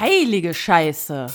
[0.00, 1.26] Heilige Scheiße.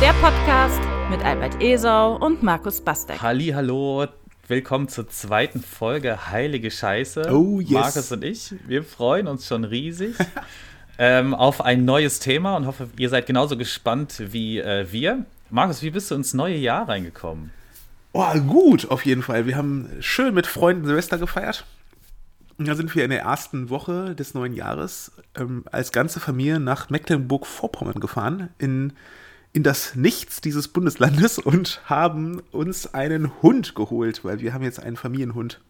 [0.00, 3.20] Der Podcast mit Albert Esau und Markus Bastek.
[3.20, 4.06] Halli, hallo.
[4.46, 7.30] Willkommen zur zweiten Folge Heilige Scheiße.
[7.30, 7.70] Oh, yes.
[7.72, 10.16] Markus und ich, wir freuen uns schon riesig
[10.98, 15.26] ähm, auf ein neues Thema und hoffe, ihr seid genauso gespannt wie äh, wir.
[15.50, 17.50] Markus, wie bist du ins neue Jahr reingekommen?
[18.14, 19.44] Oh, gut, auf jeden Fall.
[19.44, 21.66] Wir haben schön mit Freunden Silvester gefeiert.
[22.60, 26.90] Da sind wir in der ersten Woche des neuen Jahres ähm, als ganze Familie nach
[26.90, 28.94] Mecklenburg-Vorpommern gefahren, in,
[29.52, 34.80] in das Nichts dieses Bundeslandes und haben uns einen Hund geholt, weil wir haben jetzt
[34.82, 35.60] einen Familienhund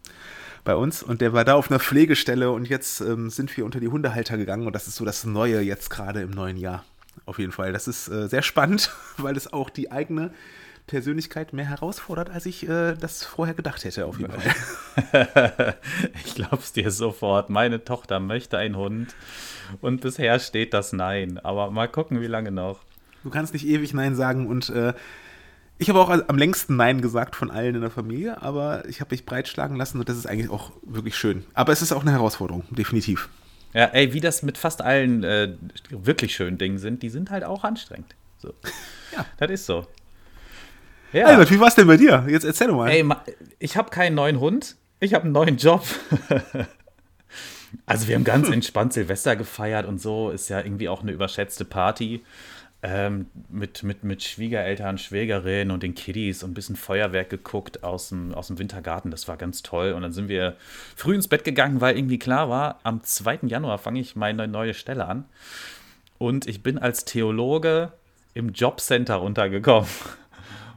[0.65, 3.81] bei uns und der war da auf einer Pflegestelle und jetzt ähm, sind wir unter
[3.81, 6.85] die Hundehalter gegangen und das ist so das Neue jetzt gerade im neuen Jahr.
[7.27, 7.75] Auf jeden Fall.
[7.75, 10.31] Das ist äh, sehr spannend, weil es auch die eigene
[10.89, 15.77] Persönlichkeit mehr herausfordert, als ich äh, das vorher gedacht hätte, auf jeden Fall.
[16.25, 17.51] ich glaub's dir sofort.
[17.51, 19.15] Meine Tochter möchte einen Hund
[19.81, 21.39] und bisher steht das Nein.
[21.39, 22.81] Aber mal gucken, wie lange noch.
[23.23, 24.95] Du kannst nicht ewig Nein sagen und äh,
[25.79, 29.13] ich habe auch am längsten Nein gesagt von allen in der Familie, aber ich habe
[29.13, 31.45] mich breitschlagen lassen und das ist eigentlich auch wirklich schön.
[31.55, 33.29] Aber es ist auch eine Herausforderung, definitiv.
[33.75, 35.55] Ja, ey, wie das mit fast allen äh,
[35.91, 38.15] wirklich schönen Dingen sind, die sind halt auch anstrengend.
[38.39, 38.53] So.
[39.17, 39.25] Ja.
[39.39, 39.87] Das ist so.
[41.13, 41.27] Ja.
[41.27, 42.27] Albert, wie war es denn bei dir?
[42.29, 42.91] Jetzt erzähl doch mal.
[42.91, 43.05] Ey,
[43.59, 44.77] ich habe keinen neuen Hund.
[45.01, 45.85] Ich habe einen neuen Job.
[47.87, 50.31] also wir haben ganz entspannt Silvester gefeiert und so.
[50.31, 52.23] Ist ja irgendwie auch eine überschätzte Party.
[52.81, 58.11] Ähm, mit, mit, mit Schwiegereltern, Schwägerin und den Kiddies und ein bisschen Feuerwerk geguckt aus
[58.11, 59.11] dem, aus dem Wintergarten.
[59.11, 59.93] Das war ganz toll.
[59.93, 60.57] Und dann sind wir
[60.95, 63.41] früh ins Bett gegangen, weil irgendwie klar war, am 2.
[63.47, 65.25] Januar fange ich meine neue Stelle an.
[66.19, 67.93] Und ich bin als Theologe
[68.35, 69.89] im Jobcenter untergekommen.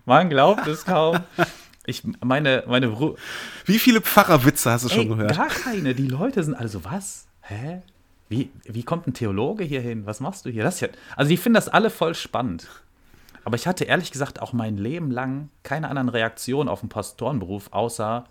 [0.06, 1.20] Man glaubt es kaum.
[1.86, 3.16] Ich meine, meine Bru
[3.66, 5.36] Wie viele Pfarrerwitze hast du schon gehört?
[5.36, 5.96] Gar keine.
[5.96, 7.28] Die Leute sind also was?
[7.42, 7.82] Hä?
[8.30, 10.06] Wie, wie kommt ein Theologe hier hin?
[10.06, 10.64] Was machst du hier?
[10.64, 12.68] Das ja, also, die finden das alle voll spannend.
[13.44, 17.70] Aber ich hatte ehrlich gesagt auch mein Leben lang keine anderen Reaktionen auf den Pastorenberuf,
[17.72, 18.26] außer,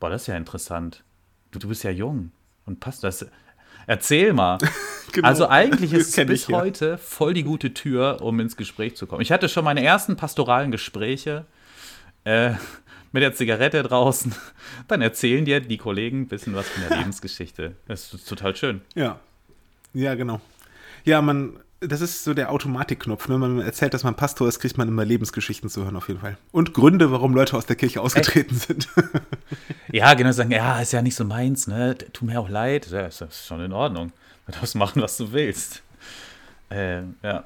[0.00, 1.04] boah, das ist ja interessant.
[1.52, 2.32] Du, du bist ja jung
[2.66, 3.26] und passt das.
[3.86, 4.58] Erzähl mal.
[5.12, 5.28] genau.
[5.28, 6.58] Also eigentlich ist es bis ich, ja.
[6.58, 9.22] heute voll die gute Tür, um ins Gespräch zu kommen.
[9.22, 11.46] Ich hatte schon meine ersten pastoralen Gespräche
[12.24, 12.52] äh,
[13.12, 14.34] mit der Zigarette draußen.
[14.88, 17.76] Dann erzählen dir die Kollegen ein bisschen was von der Lebensgeschichte.
[17.86, 18.80] Das ist total schön.
[18.94, 19.20] Ja.
[19.94, 20.40] Ja, genau.
[21.06, 23.28] Ja, man, das ist so der Automatikknopf.
[23.28, 26.18] Wenn man erzählt, dass man Pastor ist, kriegt man immer Lebensgeschichten zu hören, auf jeden
[26.18, 26.36] Fall.
[26.50, 28.66] Und Gründe, warum Leute aus der Kirche ausgetreten Echt?
[28.66, 28.88] sind.
[29.92, 31.96] ja, genau, sagen, ja, ist ja nicht so meins, ne?
[31.96, 32.88] Tut mir auch leid.
[32.90, 34.12] Ja, ist, ist schon in Ordnung.
[34.46, 35.82] Du darfst machen, was du willst.
[36.70, 37.44] Äh, ja.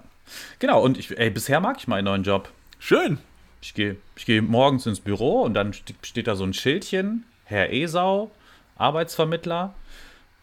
[0.58, 2.50] Genau, und ich, ey, bisher mag ich meinen neuen Job.
[2.78, 3.18] Schön.
[3.60, 7.70] Ich gehe ich geh morgens ins Büro und dann steht da so ein Schildchen, Herr
[7.70, 8.30] Esau,
[8.76, 9.74] Arbeitsvermittler.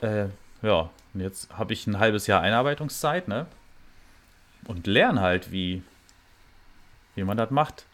[0.02, 0.28] Äh,
[0.62, 3.48] ja, und jetzt habe ich ein halbes Jahr Einarbeitungszeit, ne?
[4.68, 5.82] und lernen halt, wie,
[7.16, 7.86] wie man das macht.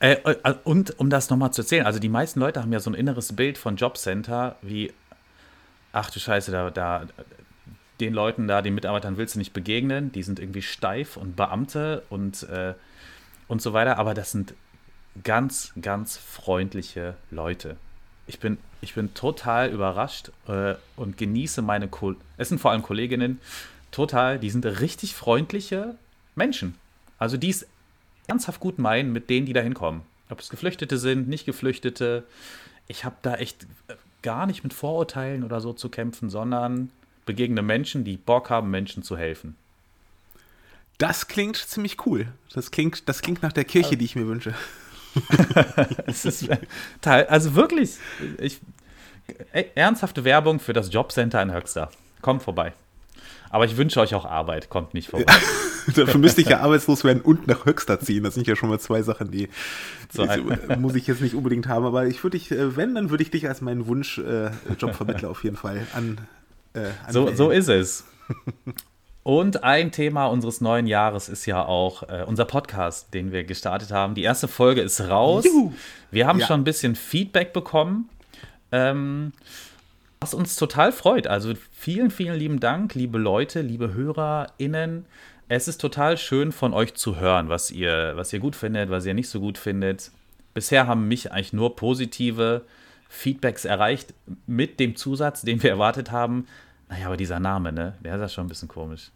[0.00, 2.90] Äh, äh, und um das nochmal zu erzählen, also die meisten Leute haben ja so
[2.90, 4.92] ein inneres Bild von Jobcenter wie,
[5.92, 7.06] ach du Scheiße, da, da,
[8.00, 12.02] den Leuten da, den Mitarbeitern willst du nicht begegnen, die sind irgendwie steif und Beamte
[12.10, 12.74] und, äh,
[13.46, 14.54] und so weiter, aber das sind
[15.22, 17.76] ganz, ganz freundliche Leute.
[18.26, 22.82] Ich bin, ich bin total überrascht äh, und genieße meine, Ko es sind vor allem
[22.82, 23.40] Kolleginnen,
[23.90, 25.96] total, die sind richtig freundliche
[26.34, 26.74] Menschen.
[27.18, 27.66] Also die es
[28.26, 30.02] ernsthaft gut meinen mit denen, die da hinkommen.
[30.28, 32.24] Ob es Geflüchtete sind, nicht Geflüchtete.
[32.86, 36.90] Ich habe da echt äh, gar nicht mit Vorurteilen oder so zu kämpfen, sondern
[37.26, 39.56] begegne Menschen, die Bock haben, Menschen zu helfen.
[40.98, 42.28] Das klingt ziemlich cool.
[42.52, 44.54] Das klingt, das klingt nach der Kirche, die ich mir wünsche.
[46.06, 46.48] ist
[47.04, 47.96] also wirklich,
[48.38, 48.60] ich,
[49.52, 51.90] äh, ernsthafte Werbung für das Jobcenter in Höxter.
[52.20, 52.72] Kommt vorbei.
[53.50, 55.32] Aber ich wünsche euch auch Arbeit, kommt nicht vorbei.
[55.96, 58.22] Dafür müsste ich ja arbeitslos werden und nach Höxter ziehen.
[58.22, 59.48] Das sind ja schon mal zwei Sachen, die,
[60.12, 61.84] so die muss ich jetzt nicht unbedingt haben.
[61.84, 65.42] Aber ich würde dich, äh, wenn, dann würde ich dich als meinen Wunsch-Jobvermittler äh, auf
[65.42, 66.18] jeden Fall an.
[66.74, 68.04] Äh, so, so ist es.
[69.22, 73.90] Und ein Thema unseres neuen Jahres ist ja auch äh, unser Podcast, den wir gestartet
[73.90, 74.14] haben.
[74.14, 75.44] Die erste Folge ist raus.
[75.44, 75.72] Juhu.
[76.10, 76.46] Wir haben ja.
[76.46, 78.08] schon ein bisschen Feedback bekommen.
[78.72, 79.32] Ähm,
[80.20, 81.26] was uns total freut.
[81.26, 85.06] Also vielen, vielen lieben Dank, liebe Leute, liebe HörerInnen.
[85.48, 89.04] Es ist total schön von euch zu hören, was ihr, was ihr gut findet, was
[89.04, 90.12] ihr nicht so gut findet.
[90.54, 92.62] Bisher haben mich eigentlich nur positive
[93.08, 94.14] Feedbacks erreicht
[94.46, 96.46] mit dem Zusatz, den wir erwartet haben.
[96.88, 99.10] Naja, aber dieser Name, ne, der ist ja schon ein bisschen komisch.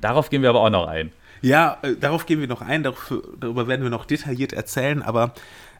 [0.00, 1.12] Darauf gehen wir aber auch noch ein.
[1.42, 5.34] Ja, äh, darauf gehen wir noch ein, darüber werden wir noch detailliert erzählen, aber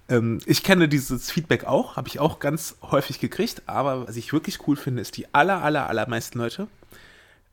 [0.08, 4.32] ähm, ich kenne dieses Feedback auch, habe ich auch ganz häufig gekriegt, aber was ich
[4.32, 6.66] wirklich cool finde, ist die aller, aller, allermeisten Leute,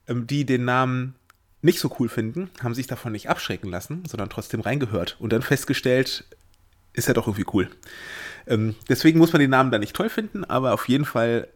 [0.07, 1.15] ähm, die den Namen
[1.61, 5.41] nicht so cool finden, haben sich davon nicht abschrecken lassen, sondern trotzdem reingehört und dann
[5.41, 6.23] festgestellt,
[6.93, 7.69] ist ja doch irgendwie cool.
[8.47, 11.47] Ähm, deswegen muss man den Namen da nicht toll finden, aber auf jeden Fall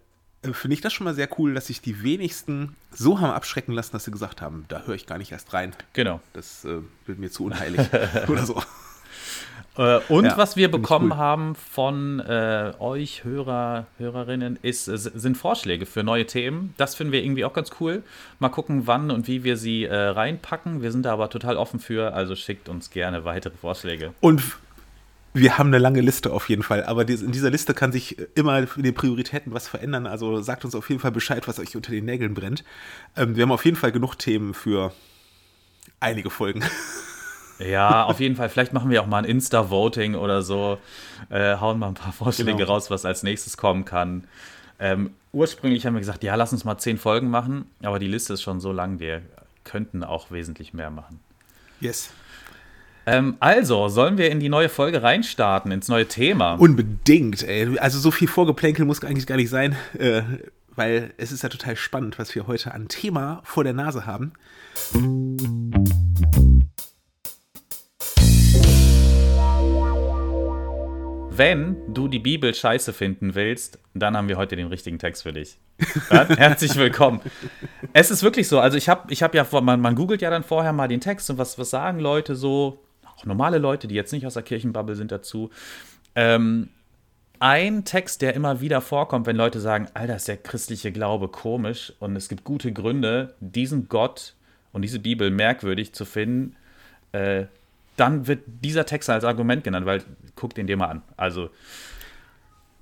[0.43, 3.91] finde ich das schon mal sehr cool, dass sich die wenigsten so haben abschrecken lassen,
[3.93, 5.73] dass sie gesagt haben, da höre ich gar nicht erst rein.
[5.93, 6.19] Genau.
[6.33, 7.81] Das äh, wird mir zu unheilig
[8.27, 8.61] oder so.
[9.77, 11.17] Äh, und Ja, was wir bekommen cool.
[11.17, 16.73] haben von äh, euch Hörer, Hörerinnen, ist, äh, sind Vorschläge für neue Themen.
[16.77, 18.03] Das finden wir irgendwie auch ganz cool.
[18.39, 20.81] Mal gucken, wann und wie wir sie äh, reinpacken.
[20.81, 24.13] Wir sind da aber total offen für, also schickt uns gerne weitere Vorschläge.
[24.19, 24.41] Und
[25.33, 28.59] wir haben eine lange Liste auf jeden Fall, aber in dieser Liste kann sich immer
[28.75, 30.07] in den Prioritäten was verändern.
[30.07, 32.63] Also sagt uns auf jeden Fall Bescheid, was euch unter den Nägeln brennt.
[33.15, 34.93] Ähm, wir haben auf jeden Fall genug Themen für
[35.99, 36.63] einige Folgen.
[37.59, 38.49] Ja, auf jeden Fall.
[38.49, 40.79] Vielleicht machen wir auch mal ein Insta-Voting oder so.
[41.29, 42.71] Äh, hauen mal ein paar Vorschläge Genau.
[42.71, 44.23] raus, was als nächstes kommen kann.
[44.79, 48.33] Ähm, ursprünglich haben wir gesagt, ja, lass uns mal zehn Folgen machen, aber die Liste
[48.33, 49.21] ist schon so lang, wir
[49.63, 51.19] könnten auch wesentlich mehr machen.
[51.79, 52.09] Yes.
[53.05, 56.53] Ähm, also, sollen wir in die neue Folge reinstarten, ins neue Thema?
[56.55, 57.79] Unbedingt, ey.
[57.79, 60.21] Also so viel Vorgeplänkel muss eigentlich gar nicht sein, äh,
[60.75, 64.33] weil es ist ja total spannend, was wir heute an Thema vor der Nase haben.
[71.33, 75.33] Wenn du die Bibel scheiße finden willst, dann haben wir heute den richtigen Text für
[75.33, 75.57] dich.
[76.11, 77.19] Dann, herzlich willkommen.
[77.93, 80.43] Es ist wirklich so, also ich habe ich hab ja, man, man googelt ja dann
[80.43, 82.83] vorher mal den Text und was, was sagen Leute so,
[83.21, 85.49] auch normale Leute, die jetzt nicht aus der Kirchenbubble sind dazu.
[86.15, 86.69] Ähm,
[87.39, 91.93] ein Text, der immer wieder vorkommt, wenn Leute sagen, Alter, ist der christliche Glaube komisch
[91.99, 94.35] und es gibt gute Gründe, diesen Gott
[94.73, 96.55] und diese Bibel merkwürdig zu finden,
[97.13, 97.45] äh,
[97.97, 100.03] dann wird dieser Text als Argument genannt, weil
[100.35, 101.01] guck den dir mal an.
[101.17, 101.49] Also,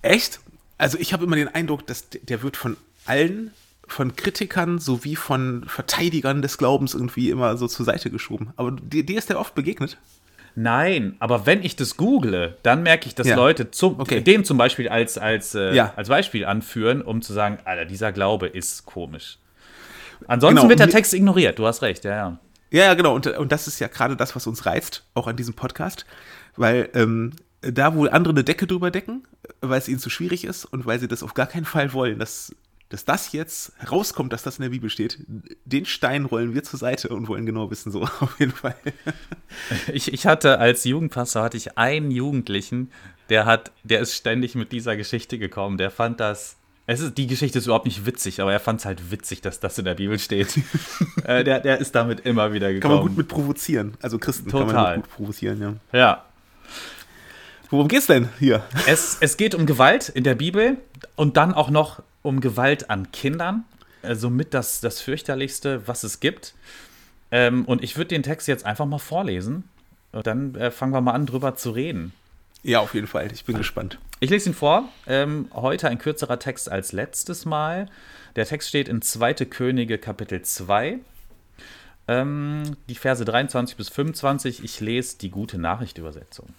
[0.02, 0.40] Echt?
[0.78, 3.52] Also ich habe immer den Eindruck, dass der wird von allen,
[3.88, 8.54] von Kritikern sowie von Verteidigern des Glaubens irgendwie immer so zur Seite geschoben.
[8.56, 9.98] Aber dir, dir ist der oft begegnet?
[10.62, 13.36] Nein, aber wenn ich das google, dann merke ich, dass Ja.
[13.36, 14.22] Leute zum, Okay.
[14.22, 15.94] den zum Beispiel als, als, äh, Ja.
[15.96, 19.38] als Beispiel anführen, um zu sagen, Alter, dieser Glaube ist komisch.
[20.28, 22.40] Ansonsten Genau, wird der Text ignoriert, du hast recht, ja, ja.
[22.72, 23.16] Ja, ja, genau.
[23.16, 26.06] Und, und das ist ja gerade das, was uns reizt, auch an diesem Podcast.
[26.56, 27.32] Weil ähm,
[27.62, 29.26] da, wo andere eine Decke drüber decken,
[29.62, 32.20] weil es ihnen zu schwierig ist und weil sie das auf gar keinen Fall wollen,
[32.20, 32.54] dass,
[32.90, 35.20] dass das jetzt herauskommt, dass das in der Bibel steht,
[35.66, 38.76] den Stein rollen wir zur Seite und wollen genau wissen, so auf jeden Fall.
[39.94, 42.92] Ich, ich hatte als Jugendpastor hatte ich einen Jugendlichen,
[43.30, 45.78] der hat, der ist ständig mit dieser Geschichte gekommen.
[45.78, 46.58] Der fand das.
[46.88, 49.60] Es ist, die Geschichte ist überhaupt nicht witzig, aber er fand es halt witzig, dass
[49.60, 50.60] das in der Bibel steht.
[51.24, 52.96] äh, der, der ist damit immer wieder Kann gekommen.
[52.96, 53.94] man gut mit provozieren.
[54.02, 54.96] Also Christen kann Total.
[54.96, 56.00] man gut provozieren, ja.
[56.00, 56.26] ja.
[57.70, 58.64] Worum geht's denn hier?
[58.88, 60.78] Es, es geht um Gewalt in der Bibel
[61.16, 63.66] und dann auch noch um Gewalt an Kindern.
[64.02, 66.54] Äh, Somit das, das fürchterlichste, was es gibt.
[67.32, 69.64] Ähm, und ich würde den Text jetzt einfach mal vorlesen.
[70.12, 72.14] Und dann äh, fangen wir mal an, drüber zu reden.
[72.64, 73.32] Ja, auf jeden Fall.
[73.32, 74.00] Ich bin gespannt.
[74.20, 74.90] Ich lese ihn vor.
[75.08, 77.88] Ähm, heute ein kürzerer Text als letztes Mal.
[78.36, 79.34] Der Text steht in 2.
[79.46, 81.00] Könige Kapitel 2.
[82.08, 84.64] Ähm, die Verse 23 bis 25.
[84.64, 86.50] Ich lese die gute Nachricht-Übersetzung.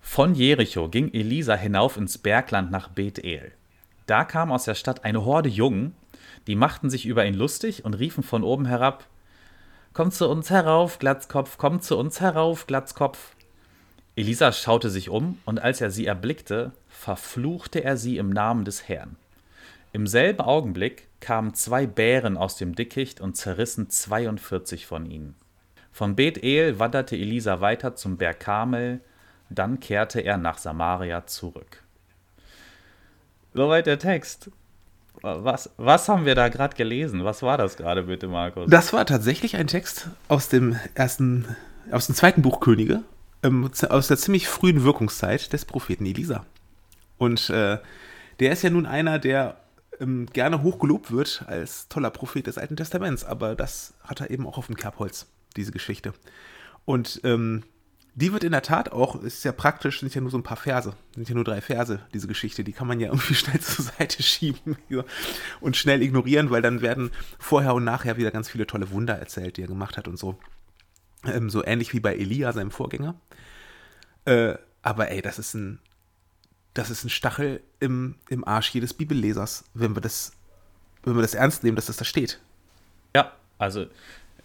[0.00, 3.52] Von Jericho ging Elisa hinauf ins Bergland nach Bethel.
[4.06, 5.94] Da kam aus der Stadt eine Horde Jungen,
[6.46, 9.06] die machten sich über ihn lustig und riefen von oben herab:
[9.92, 13.34] Komm zu uns herauf, Glatzkopf, komm zu uns herauf, Glatzkopf.
[14.14, 18.88] Elisa schaute sich um, und als er sie erblickte, verfluchte er sie im Namen des
[18.88, 19.16] Herrn.
[19.92, 25.34] Im selben Augenblick kamen zwei Bären aus dem Dickicht und zerrissen 42 von ihnen.
[25.90, 29.00] Von Bethel wanderte Elisa weiter zum Berg Karmel,
[29.48, 31.82] dann kehrte er nach Samaria zurück.
[33.56, 34.50] Soweit der Text.
[35.22, 37.24] Was, was haben wir da gerade gelesen?
[37.24, 38.68] Was war das gerade bitte, Markus?
[38.68, 41.46] Das war tatsächlich ein Text aus dem ersten,
[41.90, 43.02] aus dem zweiten Buch Könige,
[43.42, 46.44] ähm, aus der ziemlich frühen Wirkungszeit des Propheten Elisa.
[47.16, 47.78] Und äh,
[48.40, 49.56] der ist ja nun einer, der
[50.00, 54.46] ähm, gerne hochgelobt wird als toller Prophet des Alten Testaments, aber das hat er eben
[54.46, 56.12] auch auf dem Kerbholz, diese Geschichte.
[56.84, 57.64] Und ähm,
[58.16, 60.56] die wird in der Tat auch, ist ja praktisch, sind ja nur so ein paar
[60.56, 63.84] Verse, sind ja nur drei Verse, diese Geschichte, die kann man ja irgendwie schnell zur
[63.84, 64.78] Seite schieben
[65.60, 69.58] und schnell ignorieren, weil dann werden vorher und nachher wieder ganz viele tolle Wunder erzählt,
[69.58, 70.38] die er gemacht hat und so.
[71.24, 73.20] Ähm, so ähnlich wie bei Elia, seinem Vorgänger.
[74.24, 75.78] Äh, aber ey, das ist ein,
[76.72, 80.32] das ist ein Stachel im, im Arsch jedes Bibellesers, wenn wir das,
[81.02, 82.40] wenn wir das ernst nehmen, dass das da steht.
[83.14, 83.86] Ja, also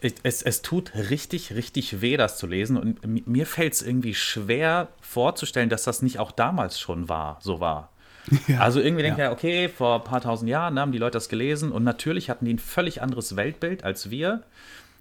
[0.02, 2.78] es, es tut richtig, richtig weh, das zu lesen.
[2.78, 7.38] Und mi- mir fällt es irgendwie schwer vorzustellen, dass das nicht auch damals schon war,
[7.42, 7.90] so war.
[8.60, 9.26] also irgendwie denkt ja.
[9.26, 9.32] ja.
[9.32, 12.54] okay, vor ein paar tausend Jahren haben die Leute das gelesen und natürlich hatten die
[12.54, 14.44] ein völlig anderes Weltbild als wir.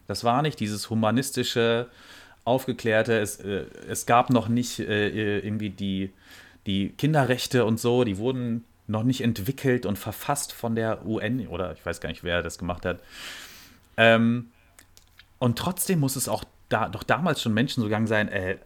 [0.06, 1.86] Das war nicht dieses humanistische,
[2.44, 3.18] aufgeklärte.
[3.18, 6.10] Es, äh, es gab noch nicht äh, irgendwie die,
[6.66, 8.04] die Kinderrechte und so.
[8.04, 12.24] Die wurden noch nicht entwickelt und verfasst von der UN oder ich weiß gar nicht,
[12.24, 13.00] wer das gemacht hat.
[13.96, 14.48] Ähm,
[15.40, 18.58] und trotzdem muss es auch da, doch damals schon Menschen so gegangen sein, äh,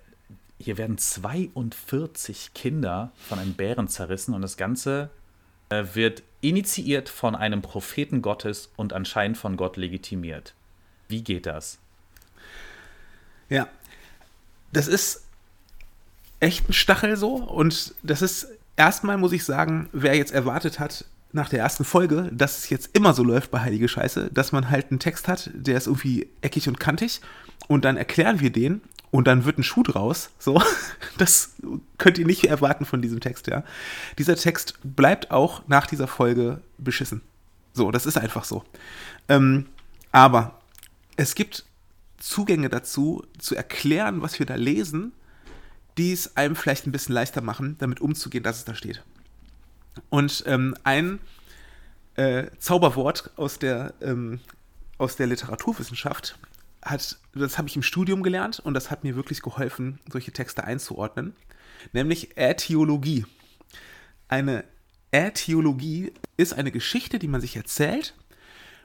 [0.59, 5.11] hier werden 42 Kinder von einem Bären zerrissen und das Ganze
[5.71, 10.55] äh, wird initiiert von einem Propheten Gottes und anscheinend von Gott legitimiert.
[11.09, 11.79] Wie geht das?
[13.49, 13.69] Ja,
[14.73, 15.25] das ist
[16.41, 21.05] echt ein Stachel so und das ist erstmal, muss ich sagen, wer jetzt erwartet hat,
[21.35, 24.71] nach der ersten Folge, dass es jetzt immer so läuft bei Heilige Scheiße, dass man
[24.71, 27.21] halt einen Text hat, der ist irgendwie eckig und kantig
[27.69, 30.31] und dann erklären wir den und dann wird ein Schuh draus.
[30.39, 30.63] So,
[31.19, 31.55] das
[31.99, 33.65] könnt ihr nicht erwarten von diesem Text, ja.
[34.19, 37.21] Dieser Text bleibt auch nach dieser Folge beschissen.
[37.73, 38.65] So, das ist einfach so.
[39.29, 39.67] Ähm,
[40.13, 40.61] aber
[41.17, 41.65] es gibt
[42.19, 45.13] Zugänge dazu, zu erklären, was wir da lesen,
[45.99, 49.03] die es einem vielleicht ein bisschen leichter machen, damit umzugehen, dass es da steht.
[50.11, 51.21] Und ähm, ein
[52.17, 54.41] äh, Zauberwort aus der, ähm,
[54.99, 56.39] aus der Literaturwissenschaft
[56.83, 60.65] hat, das habe ich im Studium gelernt und das hat mir wirklich geholfen, solche Texte
[60.65, 61.35] einzuordnen,
[61.93, 63.25] nämlich Äthiologie.
[64.29, 64.65] Eine
[65.11, 68.15] Äthiologie ist eine Geschichte, die man sich erzählt,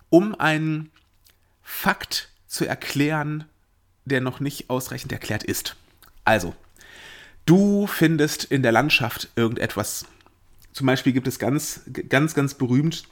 [0.09, 0.91] um einen
[1.61, 3.45] Fakt zu erklären,
[4.05, 5.75] der noch nicht ausreichend erklärt ist.
[6.23, 6.55] Also,
[7.45, 10.05] du findest in der Landschaft irgendetwas.
[10.73, 13.03] Zum Beispiel gibt es ganz, ganz, ganz berühmt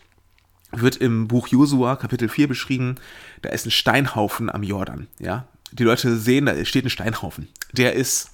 [0.72, 2.96] wird im Buch Josua, Kapitel 4 beschrieben,
[3.42, 5.48] da ist ein Steinhaufen am Jordan, ja.
[5.72, 7.50] Die Leute sehen, da steht ein Steinhaufen.
[7.74, 8.32] Der ist,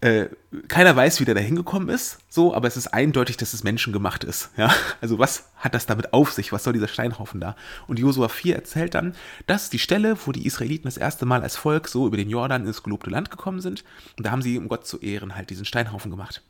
[0.00, 0.26] äh,
[0.66, 4.24] keiner weiß, wie der da hingekommen ist, so, aber es ist eindeutig, dass es menschengemacht
[4.24, 4.72] ist, ja.
[5.00, 6.52] Also was hat das damit auf sich?
[6.52, 7.56] Was soll dieser Steinhaufen da?
[7.86, 9.14] Und Josua 4 erzählt dann,
[9.46, 12.66] dass die Stelle, wo die Israeliten das erste Mal als Volk so über den Jordan
[12.66, 13.84] ins gelobte Land gekommen sind,
[14.16, 16.42] und da haben sie, um Gott zu ehren, halt diesen Steinhaufen gemacht.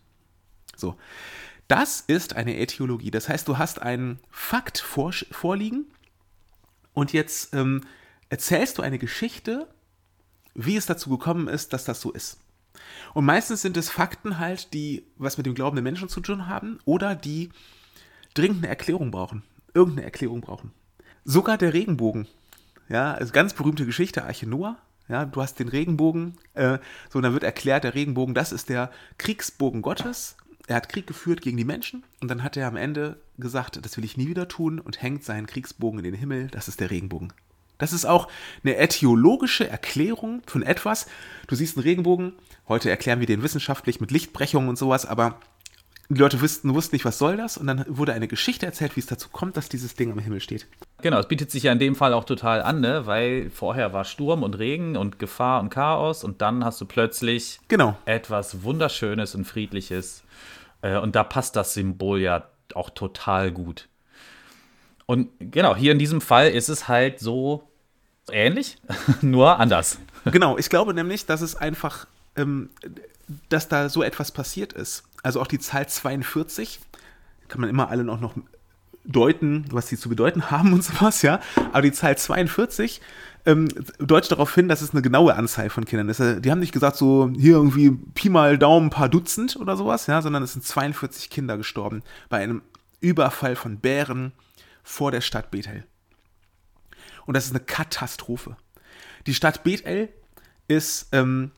[0.76, 0.96] So.
[1.68, 3.10] Das ist eine Äthiologie.
[3.10, 5.86] Das heißt, du hast einen Fakt vor, vorliegen
[6.92, 7.82] und jetzt ähm,
[8.28, 9.68] erzählst du eine Geschichte,
[10.54, 12.38] wie es dazu gekommen ist, dass das so ist.
[13.12, 16.46] Und meistens sind es Fakten halt, die was mit dem Glauben der Menschen zu tun
[16.48, 17.50] haben oder die
[18.34, 19.42] dringend eine Erklärung brauchen.
[19.72, 20.72] Irgendeine Erklärung brauchen.
[21.24, 22.26] Sogar der Regenbogen.
[22.88, 24.76] Ja, also ganz berühmte Geschichte, Arche Noah.
[25.08, 26.78] Ja, du hast den Regenbogen, äh,
[27.10, 31.42] so, dann wird erklärt, der Regenbogen, das ist der Kriegsbogen Gottes er hat Krieg geführt
[31.42, 34.48] gegen die Menschen und dann hat er am Ende gesagt, das will ich nie wieder
[34.48, 37.32] tun und hängt seinen Kriegsbogen in den Himmel, das ist der Regenbogen.
[37.78, 38.28] Das ist auch
[38.62, 41.06] eine äthiologische Erklärung von etwas.
[41.48, 42.32] Du siehst einen Regenbogen,
[42.68, 45.40] heute erklären wir den wissenschaftlich mit Lichtbrechungen und sowas, aber
[46.08, 49.00] die Leute wussten, wussten nicht, was soll das und dann wurde eine Geschichte erzählt, wie
[49.00, 50.66] es dazu kommt, dass dieses Ding am Himmel steht.
[51.02, 53.06] Genau, es bietet sich ja in dem Fall auch total an, ne?
[53.06, 57.60] weil vorher war Sturm und Regen und Gefahr und Chaos und dann hast du plötzlich
[57.68, 57.96] genau.
[58.04, 60.24] etwas Wunderschönes und Friedliches
[60.82, 63.88] äh, und da passt das Symbol ja auch total gut.
[65.06, 67.68] Und genau, hier in diesem Fall ist es halt so
[68.30, 68.78] ähnlich,
[69.20, 69.98] nur anders.
[70.24, 72.06] Genau, ich glaube nämlich, dass es einfach,
[72.36, 72.70] ähm,
[73.48, 75.04] dass da so etwas passiert ist.
[75.22, 76.80] Also auch die Zahl 42,
[77.48, 78.34] kann man immer alle noch, noch
[79.04, 81.40] deuten, was sie zu bedeuten haben und sowas, ja.
[81.72, 83.00] Aber die Zahl 42
[83.46, 86.18] ähm, deutet darauf hin, dass es eine genaue Anzahl von Kindern ist.
[86.18, 90.06] Die haben nicht gesagt, so hier irgendwie Pi mal Daumen, ein paar Dutzend oder sowas,
[90.06, 92.62] ja, sondern es sind 42 Kinder gestorben bei einem
[93.00, 94.32] Überfall von Bären
[94.82, 95.84] vor der Stadt Bethel.
[97.26, 98.56] Und das ist eine Katastrophe.
[99.26, 100.08] Die Stadt Bethel
[100.68, 101.50] ist, ähm,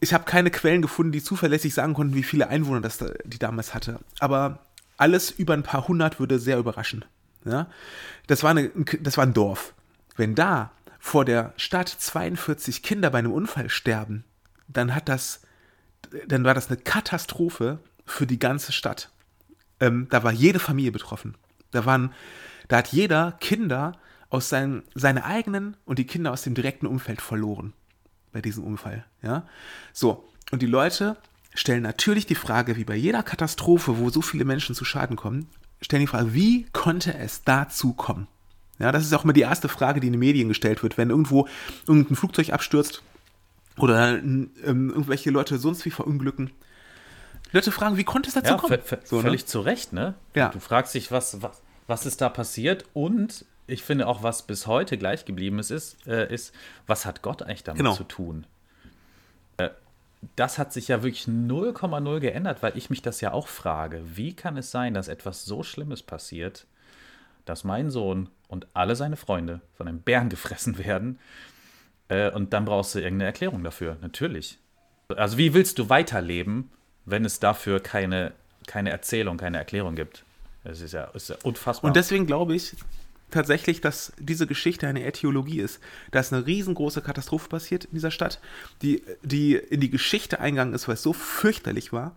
[0.00, 3.74] ich habe keine Quellen gefunden, die zuverlässig sagen konnten, wie viele Einwohner das die damals
[3.74, 3.98] hatte.
[4.20, 4.60] Aber
[4.96, 7.04] alles über ein paar hundert würde sehr überraschen.
[7.44, 7.68] Ja?
[8.26, 9.74] Das, war eine, das war ein Dorf.
[10.16, 14.24] Wenn da vor der Stadt 42 Kinder bei einem Unfall sterben,
[14.68, 15.40] dann hat das,
[16.26, 19.10] dann war das eine Katastrophe für die ganze Stadt.
[19.80, 21.36] Ähm, da war jede Familie betroffen.
[21.70, 22.12] Da waren,
[22.68, 23.92] da hat jeder Kinder
[24.30, 27.72] aus seinen, seine eigenen und die Kinder aus dem direkten Umfeld verloren
[28.32, 29.04] bei diesem Unfall.
[29.22, 29.46] Ja,
[29.92, 31.16] so und die Leute
[31.54, 35.48] stellen natürlich die Frage, wie bei jeder Katastrophe, wo so viele Menschen zu Schaden kommen,
[35.80, 38.28] stellen die Frage, wie konnte es dazu kommen?
[38.78, 41.10] Ja, das ist auch immer die erste Frage, die in den Medien gestellt wird, wenn
[41.10, 41.48] irgendwo
[41.86, 43.02] irgendein Flugzeug abstürzt
[43.76, 46.50] oder ähm, irgendwelche Leute sonst wie verunglücken.
[47.50, 48.78] Die Leute fragen, wie konnte es dazu ja, kommen?
[49.04, 49.22] So, ne?
[49.22, 50.14] völlig zu Recht, ne?
[50.34, 50.50] Ja.
[50.50, 54.66] Du fragst dich, was, was, was ist da passiert und ich finde auch, was bis
[54.66, 56.54] heute gleich geblieben ist, ist, äh, ist
[56.86, 57.94] was hat Gott eigentlich damit Genau.
[57.94, 58.46] zu tun?
[59.58, 59.70] Äh,
[60.34, 64.02] das hat sich ja wirklich 0,0 geändert, weil ich mich das ja auch frage.
[64.04, 66.66] Wie kann es sein, dass etwas so Schlimmes passiert,
[67.44, 71.18] dass mein Sohn und alle seine Freunde von einem Bären gefressen werden.
[72.08, 74.58] Äh, und dann brauchst du irgendeine Erklärung dafür, natürlich.
[75.16, 76.70] Also wie willst du weiterleben,
[77.04, 78.32] wenn es dafür keine,
[78.66, 80.24] keine Erzählung, keine Erklärung gibt?
[80.64, 81.88] Das ist ja, ist ja unfassbar.
[81.88, 82.74] Und deswegen glaube ich
[83.30, 85.80] tatsächlich, dass diese Geschichte eine Äthiologie ist.
[86.10, 88.40] Da ist eine riesengroße Katastrophe passiert in dieser Stadt,
[88.82, 92.14] die, die in die Geschichte eingegangen ist, weil es so fürchterlich war.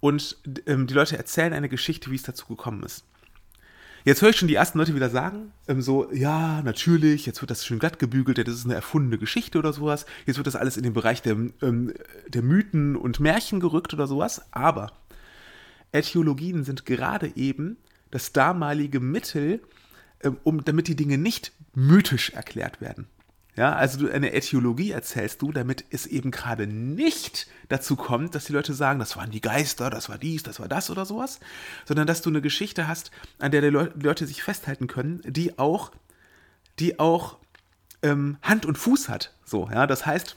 [0.00, 3.04] Und ähm, die Leute erzählen eine Geschichte, wie es dazu gekommen ist.
[4.04, 7.50] Jetzt höre ich schon die ersten Leute wieder sagen, ähm, so, ja, natürlich, jetzt wird
[7.50, 10.06] das schön glatt gebügelt, das ist eine erfundene Geschichte oder sowas.
[10.24, 11.92] Jetzt wird das alles in den Bereich der, ähm,
[12.28, 14.42] der Mythen und Märchen gerückt oder sowas.
[14.52, 14.92] Aber
[15.92, 17.76] Äthiologien sind gerade eben
[18.10, 19.60] das damalige Mittel,
[20.44, 23.06] um, damit die Dinge nicht mythisch erklärt werden.
[23.58, 28.44] Ja, also du, eine Äthiologie erzählst du, damit es eben gerade nicht dazu kommt, dass
[28.44, 31.40] die Leute sagen, das waren die Geister, das war dies, das war das oder sowas,
[31.84, 33.10] sondern dass du eine Geschichte hast,
[33.40, 35.90] an der die Leute sich festhalten können, die auch,
[36.78, 37.38] die auch
[38.02, 39.34] ähm, Hand und Fuß hat.
[39.44, 40.36] So, ja, das heißt,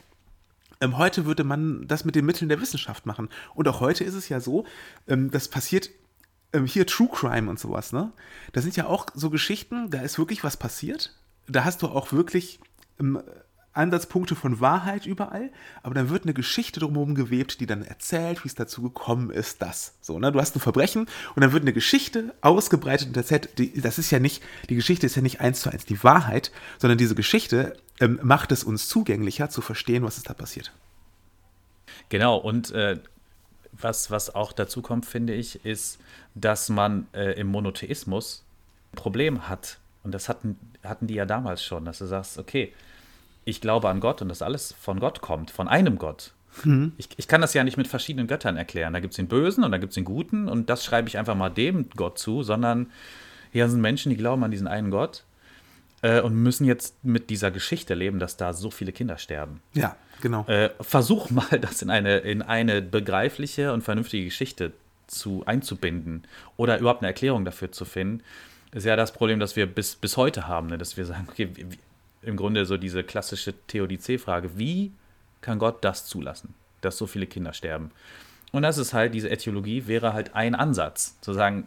[0.80, 3.28] ähm, heute würde man das mit den Mitteln der Wissenschaft machen.
[3.54, 4.66] Und auch heute ist es ja so,
[5.06, 5.90] ähm, das passiert
[6.52, 8.12] ähm, hier True Crime und sowas, ne?
[8.52, 11.14] Da sind ja auch so Geschichten, da ist wirklich was passiert.
[11.48, 12.60] Da hast du auch wirklich
[13.72, 15.50] Ansatzpunkte von Wahrheit überall,
[15.82, 19.62] aber dann wird eine Geschichte drumherum gewebt, die dann erzählt, wie es dazu gekommen ist,
[19.62, 19.94] das.
[20.00, 20.30] So, ne?
[20.30, 23.58] Du hast ein Verbrechen und dann wird eine Geschichte ausgebreitet und erzählt.
[23.58, 26.52] Die, das ist ja nicht, die Geschichte ist ja nicht eins zu eins die Wahrheit,
[26.78, 30.72] sondern diese Geschichte ähm, macht es uns zugänglicher zu verstehen, was ist da passiert.
[32.10, 32.98] Genau, und äh,
[33.72, 35.98] was, was auch dazu kommt, finde ich, ist,
[36.34, 38.44] dass man äh, im Monotheismus
[38.92, 39.78] ein Problem hat.
[40.04, 42.72] Und das hatten, hatten die ja damals schon, dass du sagst, okay,
[43.44, 46.32] ich glaube an Gott und dass alles von Gott kommt, von einem Gott.
[46.64, 46.92] Mhm.
[46.98, 48.92] Ich, ich, kann das ja nicht mit verschiedenen Göttern erklären.
[48.92, 51.18] Da gibt es den Bösen und da gibt es den Guten und das schreibe ich
[51.18, 52.90] einfach mal dem Gott zu, sondern
[53.52, 55.24] hier sind Menschen, die glauben an diesen einen Gott
[56.02, 59.62] äh, und müssen jetzt mit dieser Geschichte leben, dass da so viele Kinder sterben.
[59.72, 60.44] Ja, genau.
[60.46, 64.72] Äh, versuch mal, das in eine, in eine begreifliche und vernünftige Geschichte
[65.06, 66.24] zu, einzubinden
[66.56, 68.22] oder überhaupt eine Erklärung dafür zu finden.
[68.72, 70.78] Ist ja das Problem, das wir bis, bis heute haben, ne?
[70.78, 71.78] dass wir sagen, okay, wie,
[72.22, 74.92] im Grunde so diese klassische Theodizee-Frage, wie
[75.40, 77.90] kann Gott das zulassen, dass so viele Kinder sterben?
[78.52, 81.66] Und das ist halt, diese Äthiologie wäre halt ein Ansatz, zu sagen,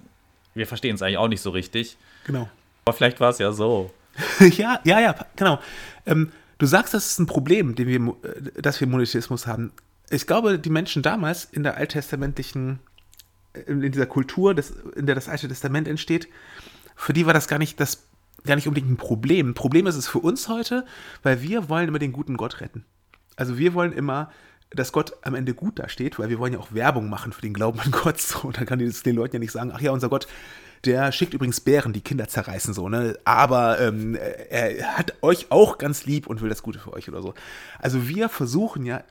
[0.54, 1.98] wir verstehen es eigentlich auch nicht so richtig.
[2.26, 2.50] Genau.
[2.86, 3.92] Aber vielleicht war es ja so.
[4.40, 5.60] ja, ja, ja, genau.
[6.06, 9.72] Ähm, du sagst, das ist ein Problem, den wir, äh, dass wir Monotheismus haben.
[10.10, 12.80] Ich glaube, die Menschen damals in der alttestamentlichen,
[13.54, 16.28] äh, in dieser Kultur, des, in der das Alte Testament entsteht,
[16.96, 18.08] für die war das gar nicht das
[18.46, 19.54] gar nicht unbedingt ein Problem.
[19.54, 20.86] Problem ist es für uns heute,
[21.24, 22.86] weil wir wollen immer den guten Gott retten.
[23.36, 24.32] Also wir wollen immer,
[24.70, 27.54] dass Gott am Ende gut dasteht, weil wir wollen ja auch Werbung machen für den
[27.54, 28.20] Glauben an Gott.
[28.44, 30.28] Und dann kann ich den Leuten ja nicht sagen, ach ja, unser Gott,
[30.86, 33.18] der schickt übrigens Bären, die Kinder zerreißen, so, ne?
[33.26, 37.22] Aber ähm, er hat euch auch ganz lieb und will das Gute für euch oder
[37.22, 37.34] so.
[37.80, 39.04] Also wir versuchen ja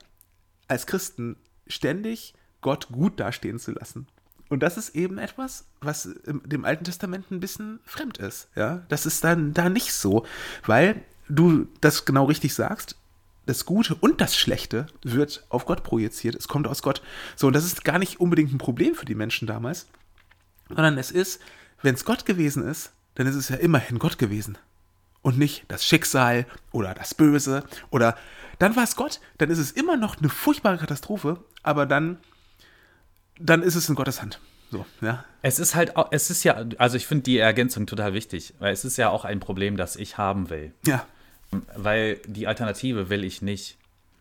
[0.67, 4.07] als Christen ständig Gott gut dastehen zu lassen.
[4.49, 8.47] Und das ist eben etwas, was dem Alten Testament ein bisschen fremd ist.
[8.55, 10.25] Ja, das ist dann da nicht so,
[10.65, 12.95] weil du das genau richtig sagst.
[13.47, 16.35] Das Gute und das Schlechte wird auf Gott projiziert.
[16.35, 17.01] Es kommt aus Gott.
[17.35, 19.87] So, und das ist gar nicht unbedingt ein Problem für die Menschen damals,
[20.67, 21.41] sondern es ist,
[21.85, 24.57] wenn es Gott gewesen ist, dann ist es ja immerhin Gott gewesen.
[25.21, 28.15] Und nicht das Schicksal oder das Böse oder
[28.59, 32.17] dann war es Gott, dann ist es immer noch eine furchtbare Katastrophe, aber dann
[33.39, 34.39] dann ist es in Gottes Hand.
[34.71, 35.23] So, ja.
[35.41, 38.85] Es ist halt, es ist ja, also ich finde die Ergänzung total wichtig, weil es
[38.85, 40.73] ist ja auch ein Problem, das ich haben will.
[40.85, 41.05] Ja.
[41.75, 43.77] Weil die Alternative will ich nicht,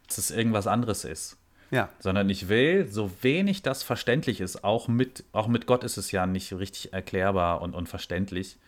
[0.08, 1.36] dass es irgendwas anderes ist.
[1.74, 1.88] Ja.
[1.98, 6.12] Sondern ich will, so wenig das verständlich ist, auch mit, auch mit Gott ist es
[6.12, 8.58] ja nicht richtig erklärbar und, und verständlich.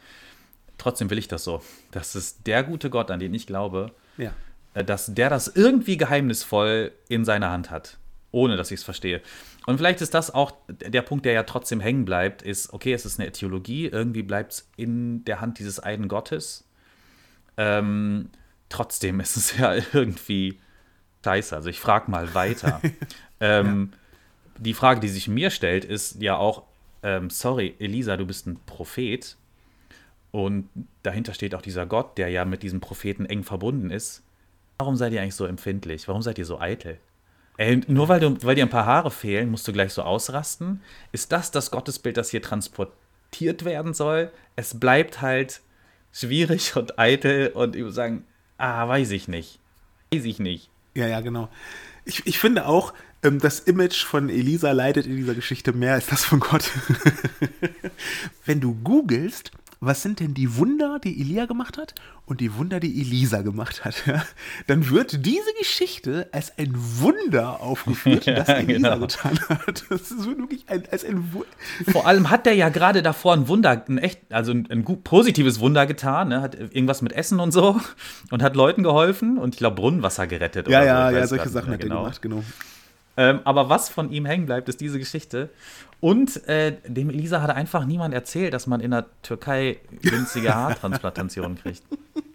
[0.77, 1.63] Trotzdem will ich das so.
[1.93, 4.33] Das ist der gute Gott, an den ich glaube, ja.
[4.75, 7.97] Äh, dass der das irgendwie geheimnisvoll in seiner Hand hat,
[8.33, 9.23] ohne dass ich es verstehe.
[9.67, 13.07] Und vielleicht ist das auch der Punkt, der ja trotzdem hängen bleibt, ist, okay, es
[13.07, 16.65] ist eine Theologie, irgendwie bleibt es in der Hand dieses einen Gottes.
[17.57, 18.31] Ähm,
[18.69, 20.59] trotzdem ist es ja irgendwie
[21.25, 21.55] scheiße.
[21.55, 22.81] Also ich frage mal weiter.
[23.41, 23.99] ähm, ja.
[24.59, 26.63] Die Frage, die sich mir stellt, ist ja auch,
[27.03, 29.37] ähm, sorry, Elisa, du bist ein Prophet.
[30.31, 30.69] Und
[31.03, 34.23] dahinter steht auch dieser Gott, der ja mit diesem Propheten eng verbunden ist.
[34.79, 36.09] Warum seid ihr eigentlich so empfindlich?
[36.09, 36.99] Warum seid ihr so eitel?
[37.57, 40.83] Ey, nur weil, du, weil dir ein paar Haare fehlen, musst du gleich so ausrasten.
[41.13, 44.31] Ist das das Gottesbild, das hier transportiert werden soll?
[44.57, 45.63] Es bleibt halt
[46.13, 48.25] schwierig und eitel und ich würde sagen,
[48.59, 49.59] ah, weiß ich nicht.
[50.13, 50.71] Weiß ich nicht.
[50.97, 51.51] Ja, ja, genau.
[52.07, 56.07] Ich, ich finde auch, ähm, das Image von Elisa leidet in dieser Geschichte mehr als
[56.07, 56.71] das von Gott.
[58.47, 62.81] Wenn du googelst, was sind denn die Wunder, die Elia gemacht hat und die Wunder,
[62.81, 64.23] die Elisa gemacht hat, ja,
[64.67, 68.99] dann wird diese Geschichte als ein Wunder aufgeführt, Ja, das Elisa genau.
[68.99, 69.85] getan hat.
[69.89, 71.47] Das ist wirklich ein, als ein Wunder.
[71.93, 75.05] Vor allem hat der ja gerade davor ein Wunder, ein echt, also ein, ein gut,
[75.05, 76.41] positives Wunder getan, ne?
[76.41, 77.81] hat irgendwas mit Essen und so
[78.31, 80.69] und hat Leuten geholfen und ich glaube Brunnenwasser gerettet.
[80.69, 80.89] Ja, oder so.
[80.89, 82.43] ja, ja, solche Sachen hat er mehr gemacht, genau.
[83.17, 85.51] Ähm, aber was von ihm hängen bleibt, ist diese Geschichte.
[86.01, 91.57] Und äh, dem Elisa hat einfach niemand erzählt, dass man in der Türkei günstige Haartransplantationen
[91.57, 91.83] kriegt.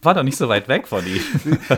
[0.02, 1.22] War doch nicht so weit weg von ihm.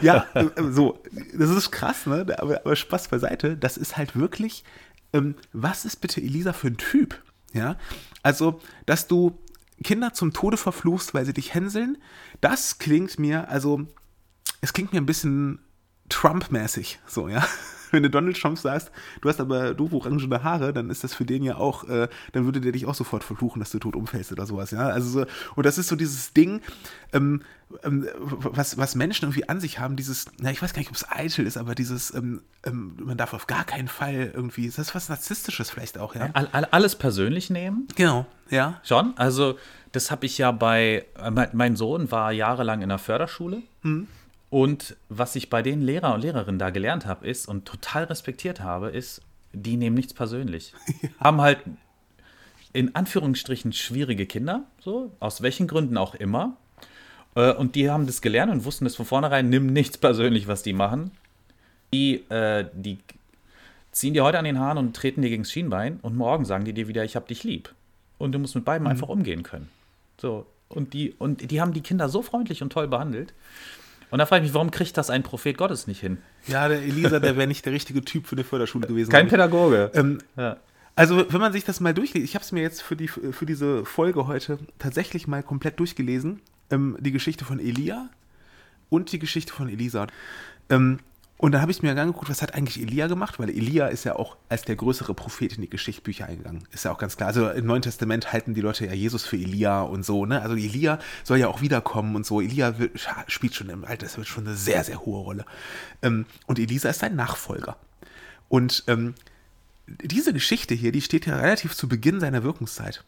[0.01, 0.99] ja, äh, so,
[1.37, 2.25] das ist krass, ne?
[2.39, 4.63] Aber, aber Spaß beiseite, das ist halt wirklich,
[5.11, 7.21] ähm, was ist bitte Elisa für ein Typ?
[7.53, 7.77] Ja,
[8.23, 9.37] also, dass du
[9.83, 11.97] Kinder zum Tode verfluchst, weil sie dich hänseln,
[12.39, 13.81] das klingt mir, also,
[14.61, 15.59] es klingt mir ein bisschen
[16.09, 17.45] Trump-mäßig, so, ja.
[17.93, 21.25] Wenn du Donald Trump sagst, du hast aber doof orangene Haare, dann ist das für
[21.25, 24.31] den ja auch, äh, dann würde der dich auch sofort verfluchen, dass du tot umfällst
[24.31, 24.87] oder sowas, ja.
[24.87, 25.25] Also so,
[25.55, 26.61] und das ist so dieses Ding,
[27.13, 27.43] ähm,
[27.83, 30.95] ähm, was, was Menschen irgendwie an sich haben, dieses, na, ich weiß gar nicht, ob
[30.95, 34.79] es eitel ist, aber dieses, ähm, ähm, man darf auf gar keinen Fall irgendwie, ist
[34.79, 36.29] das was Narzisstisches vielleicht auch, ja?
[36.33, 38.81] All, all, alles persönlich nehmen, Genau, ja.
[38.83, 39.13] schon.
[39.17, 39.57] Also,
[39.91, 43.61] das habe ich ja bei, äh, mein, mein Sohn war jahrelang in der Förderschule.
[44.53, 48.61] Und was ich bei den Lehrer und Lehrerinnen da gelernt habe, ist und total respektiert
[48.61, 50.75] habe, ist, die nehmen nichts persönlich.
[51.19, 51.61] Haben halt
[52.71, 56.55] in Anführungsstrichen schwierige Kinder, so, aus welchen Gründen auch immer.
[57.33, 60.61] Äh, Und die haben das gelernt und wussten das von vornherein, nimm nichts persönlich, was
[60.61, 61.09] die machen.
[61.91, 62.99] Die, äh, die
[63.91, 66.63] ziehen dir heute an den Haaren und treten dir gegen das Schienbein und morgen sagen
[66.63, 67.73] die dir wieder, ich hab dich lieb.
[68.19, 69.69] Und du musst mit beiden einfach umgehen können.
[70.21, 70.45] So.
[70.69, 73.33] Und die, und die haben die Kinder so freundlich und toll behandelt.
[74.13, 76.19] Und da frage ich mich, warum kriegt das ein Prophet Gottes nicht hin?
[76.45, 79.09] Ja, der Elisa, der wäre nicht der richtige Typ für eine Förderschule gewesen.
[79.09, 79.89] Kein Pädagoge.
[79.95, 80.57] Ähm, ja.
[80.93, 83.47] Also, wenn man sich das mal durchliest, ich habe es mir jetzt für, die, für
[83.47, 88.07] diese Folge heute tatsächlich mal komplett durchgelesen, ähm, die Geschichte von Elia
[88.91, 90.05] und die Geschichte von Elisa.
[90.69, 90.99] Ähm,
[91.43, 94.15] und dann habe ich mir angeguckt, was hat eigentlich Elia gemacht, weil Elia ist ja
[94.15, 96.65] auch als der größere Prophet in die Geschichtsbücher eingegangen.
[96.71, 97.27] Ist ja auch ganz klar.
[97.27, 100.41] Also im Neuen Testament halten die Leute ja Jesus für Elia und so, ne?
[100.41, 102.39] Also Elia soll ja auch wiederkommen und so.
[102.39, 105.45] Elia wird, spielt schon im Alter, das wird schon eine sehr, sehr hohe Rolle.
[106.01, 107.75] Ähm, und Elisa ist sein Nachfolger.
[108.47, 109.13] Und ähm,
[109.85, 113.03] diese Geschichte hier, die steht ja relativ zu Beginn seiner Wirkungszeit.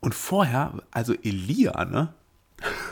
[0.00, 2.12] Und vorher, also Elia, ne?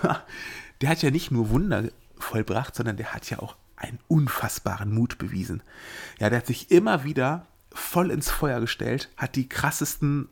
[0.81, 5.19] der hat ja nicht nur Wunder vollbracht, sondern der hat ja auch einen unfassbaren Mut
[5.19, 5.63] bewiesen.
[6.19, 10.29] Ja, der hat sich immer wieder voll ins Feuer gestellt, hat die krassesten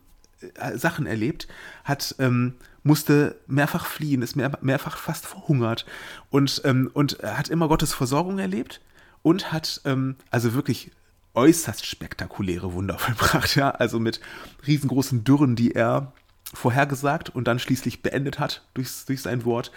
[0.55, 1.47] äh, Sachen erlebt,
[1.83, 5.85] hat ähm, musste mehrfach fliehen, ist mehr, mehrfach fast verhungert
[6.29, 8.81] und, ähm, und hat immer Gottes Versorgung erlebt
[9.23, 10.91] und hat ähm, also wirklich
[11.33, 14.19] äußerst spektakuläre Wunder vollbracht, ja, also mit
[14.65, 16.13] riesengroßen Dürren, die er
[16.55, 19.71] vorhergesagt und dann schließlich beendet hat durch, durch sein Wort.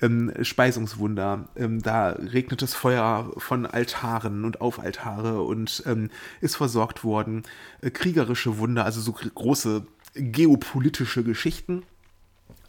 [0.00, 6.56] Ähm, Speisungswunder, ähm, da regnet es Feuer von Altaren und auf Altare und ähm, ist
[6.56, 7.44] versorgt worden.
[7.80, 11.84] Äh, kriegerische Wunder, also so große geopolitische Geschichten.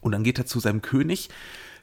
[0.02, 1.30] Und dann geht er zu seinem König,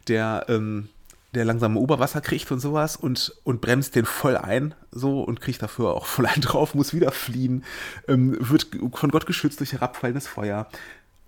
[0.08, 0.88] der, ähm,
[1.34, 5.62] der langsam Oberwasser kriegt und sowas und, und bremst den voll ein, so und kriegt
[5.62, 7.64] dafür auch voll einen drauf, muss wieder fliehen,
[8.08, 10.68] ähm, wird von Gott geschützt durch herabfallendes Feuer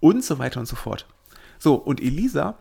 [0.02, 1.06] und so weiter und so fort.
[1.58, 2.56] So, und Elisa,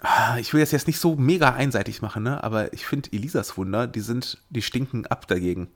[0.00, 2.42] ah, ich will das jetzt nicht so mega einseitig machen, ne?
[2.42, 5.68] aber ich finde Elisas Wunder, die sind, die stinken ab dagegen.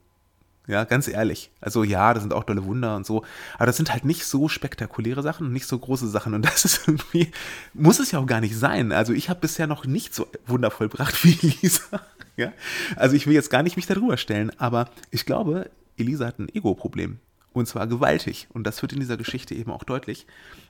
[0.66, 1.52] Ja, ganz ehrlich.
[1.60, 4.48] Also ja, das sind auch tolle Wunder und so, aber das sind halt nicht so
[4.48, 7.30] spektakuläre Sachen und nicht so große Sachen und das ist irgendwie,
[7.72, 8.90] muss es ja auch gar nicht sein.
[8.90, 12.00] Also ich habe bisher noch nicht so wundervoll gebracht wie Elisa.
[12.38, 12.52] Ja?
[12.96, 16.54] Also ich will jetzt gar nicht mich darüber stellen, aber ich glaube, Elisa hat ein
[16.54, 17.18] Ego-Problem.
[17.54, 18.48] Und zwar gewaltig.
[18.52, 20.26] Und das wird in dieser Geschichte eben auch deutlich.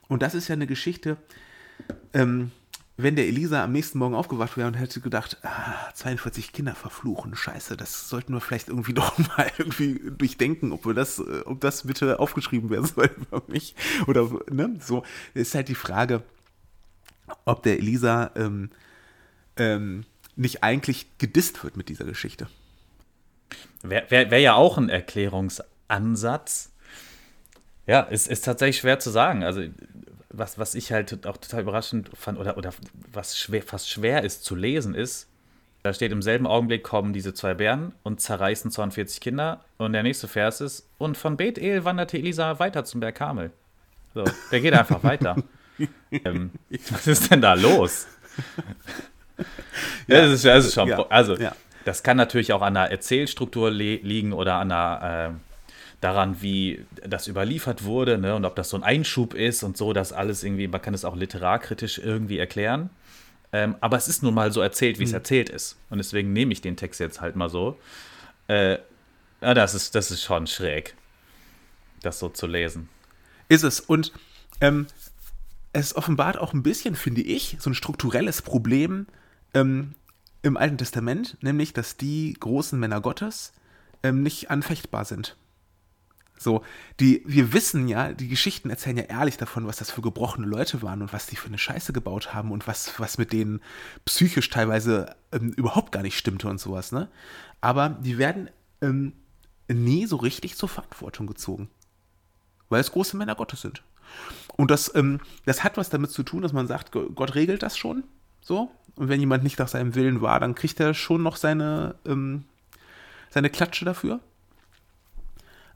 [0.07, 1.17] Und das ist ja eine Geschichte,
[2.13, 2.51] ähm,
[2.99, 7.35] wenn der Elisa am nächsten Morgen aufgewacht wäre und hätte gedacht, ah, 42 Kinder verfluchen,
[7.35, 11.61] scheiße, das sollten wir vielleicht irgendwie doch mal irgendwie durchdenken, ob wir das, äh, ob
[11.61, 13.75] das bitte aufgeschrieben werden soll über mich.
[14.07, 15.03] Oder ne, so
[15.35, 16.23] ist halt die Frage,
[17.45, 18.71] ob der Elisa ähm,
[19.57, 22.47] ähm, nicht eigentlich gedisst wird mit dieser Geschichte.
[23.83, 26.71] Wäre wär, wär ja auch ein Erklärungsansatz.
[27.87, 29.43] Ja, es ist tatsächlich schwer zu sagen.
[29.43, 29.63] Also,
[30.29, 32.71] was, was ich halt auch total überraschend fand, oder, oder
[33.11, 35.27] was schwer, fast schwer ist zu lesen, ist,
[35.83, 39.63] da steht im selben Augenblick kommen diese zwei Bären und zerreißen 42 Kinder.
[39.77, 43.51] Und der nächste Vers ist, und von Bethel wanderte Elisa weiter zum Berg Karmel.
[44.13, 45.37] So, der geht einfach weiter.
[46.11, 46.51] ähm,
[46.89, 48.07] was ist denn da los?
[50.07, 50.89] ja, das ist, das ist schon.
[50.89, 51.55] Ja, Also, ja.
[51.85, 55.46] das kann natürlich auch an der Erzählstruktur li liegen oder an der, äh,
[56.01, 59.93] daran, wie das überliefert wurde ne, und ob das so ein Einschub ist und so,
[59.93, 62.89] das alles irgendwie, man kann es auch literarkritisch irgendwie erklären.
[63.51, 65.15] Ähm, aber es ist nun mal so erzählt, wie es mhm.
[65.15, 65.77] erzählt ist.
[65.89, 67.79] Und deswegen nehme ich den Text jetzt halt mal so.
[68.47, 68.77] Äh,
[69.41, 70.95] ja, das ist, das ist schon schräg,
[72.01, 72.89] das so zu lesen.
[73.47, 73.79] Ist es.
[73.79, 74.11] Und
[74.61, 74.87] ähm,
[75.73, 79.07] es offenbart auch ein bisschen, finde ich, so ein strukturelles Problem
[79.53, 79.93] ähm,
[80.41, 83.53] im Alten Testament, nämlich, dass die großen Männer Gottes
[84.03, 85.37] ähm, nicht anfechtbar sind.
[86.37, 86.63] So,
[86.99, 90.81] die, wir wissen ja, die Geschichten erzählen ja ehrlich davon, was das für gebrochene Leute
[90.81, 93.61] waren und was die für eine Scheiße gebaut haben und was, was mit denen
[94.05, 97.09] psychisch teilweise ähm, überhaupt gar nicht stimmte und sowas, ne?
[97.59, 98.49] Aber die werden
[98.81, 99.13] ähm,
[99.67, 101.69] nie so richtig zur Verantwortung gezogen.
[102.69, 103.81] Weil es große Männer Gottes sind.
[104.55, 107.77] Und das, ähm, das hat was damit zu tun, dass man sagt, Gott regelt das
[107.77, 108.03] schon.
[108.41, 108.71] So.
[108.95, 112.45] Und wenn jemand nicht nach seinem Willen war, dann kriegt er schon noch seine, ähm,
[113.29, 114.19] seine Klatsche dafür.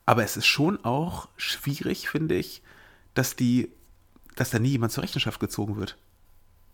[0.05, 2.61] Aber es ist schon auch schwierig, finde ich,
[3.13, 3.71] dass die,
[4.35, 5.97] dass da nie jemand zur Rechenschaft gezogen wird.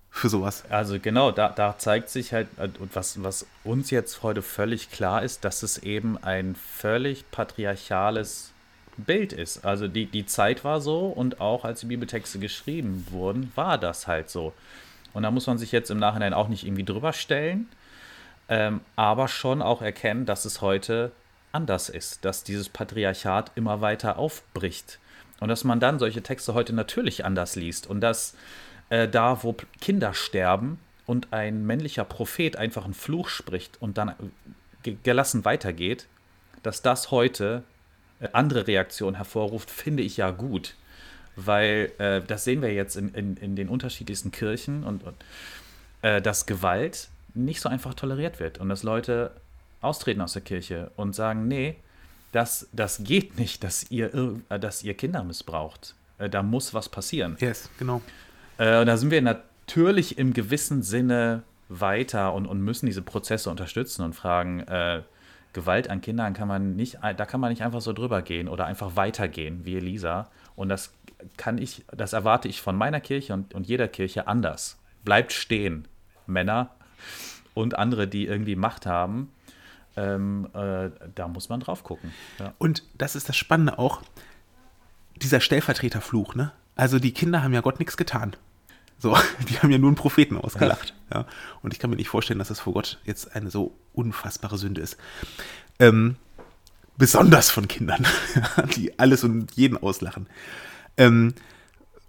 [0.09, 0.63] Für sowas.
[0.69, 4.89] Also genau, da, da zeigt sich halt, äh, und was, was uns jetzt heute völlig
[4.89, 8.53] klar ist, dass es eben ein völlig patriarchales
[8.97, 9.63] Bild ist.
[9.63, 14.07] Also die, die Zeit war so und auch als die Bibeltexte geschrieben wurden, war das
[14.07, 14.53] halt so.
[15.13, 17.67] Und da muss man sich jetzt im Nachhinein auch nicht irgendwie drüber stellen,
[18.49, 21.11] ähm, aber schon auch erkennen, dass es heute
[21.57, 24.99] anders ist, dass dieses Patriarchat immer weiter aufbricht
[25.39, 28.35] und dass man dann solche Texte heute natürlich anders liest und dass
[28.89, 34.13] äh, da, wo Kinder sterben und ein männlicher Prophet einfach einen Fluch spricht und dann
[35.03, 36.05] gelassen weitergeht,
[36.61, 37.63] dass das heute
[38.19, 40.75] äh, andere Reaktionen hervorruft, finde ich ja gut.
[41.35, 45.15] Weil äh, das sehen wir jetzt in, in, in den unterschiedlichsten Kirchen und, und
[46.03, 49.31] äh, dass Gewalt nicht so einfach toleriert wird und dass Leute
[49.81, 51.75] austreten aus der Kirche und sagen, nee,
[52.31, 54.13] das, das geht nicht, dass ihr,
[54.49, 55.95] äh, dass ihr Kinder missbraucht.
[56.17, 57.37] Äh, da muss was passieren.
[57.39, 58.01] Yes, genau.
[58.57, 64.03] Äh, da sind wir natürlich im gewissen Sinne weiter und, und müssen diese Prozesse unterstützen
[64.03, 65.01] und fragen, äh,
[65.53, 68.65] Gewalt an Kindern kann man nicht, da kann man nicht einfach so drüber gehen oder
[68.65, 70.29] einfach weitergehen, wie Elisa.
[70.55, 70.93] Und das
[71.35, 74.77] kann ich, das erwarte ich von meiner Kirche und, und jeder Kirche anders.
[75.03, 75.87] Bleibt stehen,
[76.27, 76.69] Männer
[77.55, 79.31] und andere, die irgendwie Macht haben
[79.97, 82.13] ähm, äh, da muss man drauf gucken.
[82.39, 82.53] Ja.
[82.59, 84.01] Und das ist das Spannende auch,
[85.15, 86.51] dieser Stellvertreterfluch, ne?
[86.75, 88.35] Also die Kinder haben ja Gott nichts getan.
[88.99, 89.17] So,
[89.49, 90.93] die haben ja nur einen Propheten ausgelacht.
[91.11, 91.25] Ja.
[91.61, 94.81] Und ich kann mir nicht vorstellen, dass das vor Gott jetzt eine so unfassbare Sünde
[94.81, 94.97] ist.
[95.79, 96.17] Ähm,
[96.97, 98.05] besonders von Kindern,
[98.75, 100.27] die alles und jeden auslachen.
[100.97, 101.33] Ähm,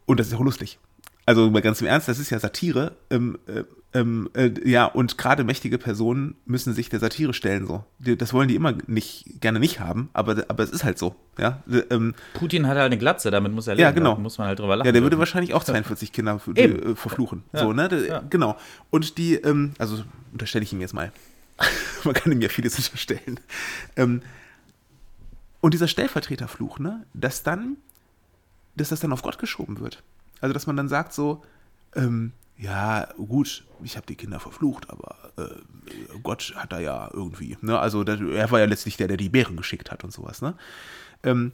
[0.05, 0.79] und das ist auch lustig.
[1.25, 2.97] Also mal ganz im Ernst, das ist ja Satire.
[3.11, 7.85] Ähm, äh, ähm, äh, ja, und gerade mächtige Personen müssen sich der Satire stellen, so.
[7.99, 11.17] Die, das wollen die immer nicht, gerne nicht haben, aber, aber es ist halt so,
[11.39, 11.63] ja.
[11.91, 13.83] Ähm, Putin hat halt eine Glatze, damit muss er leben.
[13.83, 14.17] Ja, genau.
[14.17, 14.87] muss man halt drüber lachen.
[14.87, 17.45] Ja, der würde wahrscheinlich auch 42 Kinder äh, verfluchen.
[17.55, 17.61] Ja.
[17.61, 18.07] So, ne?
[18.07, 18.23] Ja.
[18.29, 18.59] Genau.
[18.91, 21.11] Und die, ähm, also unterstelle ich ihm jetzt mal.
[22.05, 23.41] man kann ihm ja vieles unterstellen.
[23.97, 24.21] Ähm,
[25.61, 27.79] und dieser Stellvertreterfluch, ne, dass dann,
[28.77, 30.03] dass das dann auf Gott geschoben wird.
[30.41, 31.43] Also, dass man dann sagt so,
[31.97, 37.57] ähm, ja, gut, ich habe die Kinder verflucht, aber äh, Gott hat da ja irgendwie,
[37.61, 37.79] ne?
[37.79, 40.57] Also der, er war ja letztlich der, der die Bären geschickt hat und sowas, ne?
[41.23, 41.53] Ähm,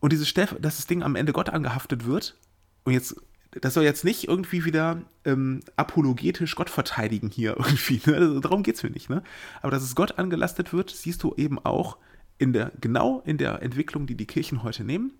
[0.00, 2.36] und dieses Steff, dass das Ding am Ende Gott angehaftet wird,
[2.82, 3.14] und jetzt,
[3.52, 8.16] das soll jetzt nicht irgendwie wieder ähm, apologetisch Gott verteidigen hier irgendwie, ne?
[8.16, 9.22] Also, darum geht es mir nicht, ne?
[9.62, 11.96] Aber dass es Gott angelastet wird, siehst du eben auch
[12.38, 15.12] in der, genau in der Entwicklung, die die Kirchen heute nehmen,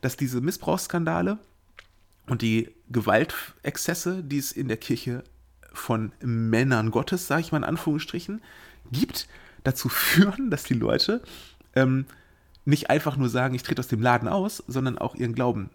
[0.00, 1.38] dass diese Missbrauchsskandale
[2.26, 5.24] und die Gewaltexzesse, die es in der Kirche
[5.72, 8.42] von Männern Gottes, sage ich mal in Anführungsstrichen,
[8.92, 9.28] gibt,
[9.64, 11.22] dazu führen, dass die Leute
[11.74, 12.06] ähm,
[12.64, 15.70] nicht einfach nur sagen, ich trete aus dem Laden aus, sondern auch ihren Glauben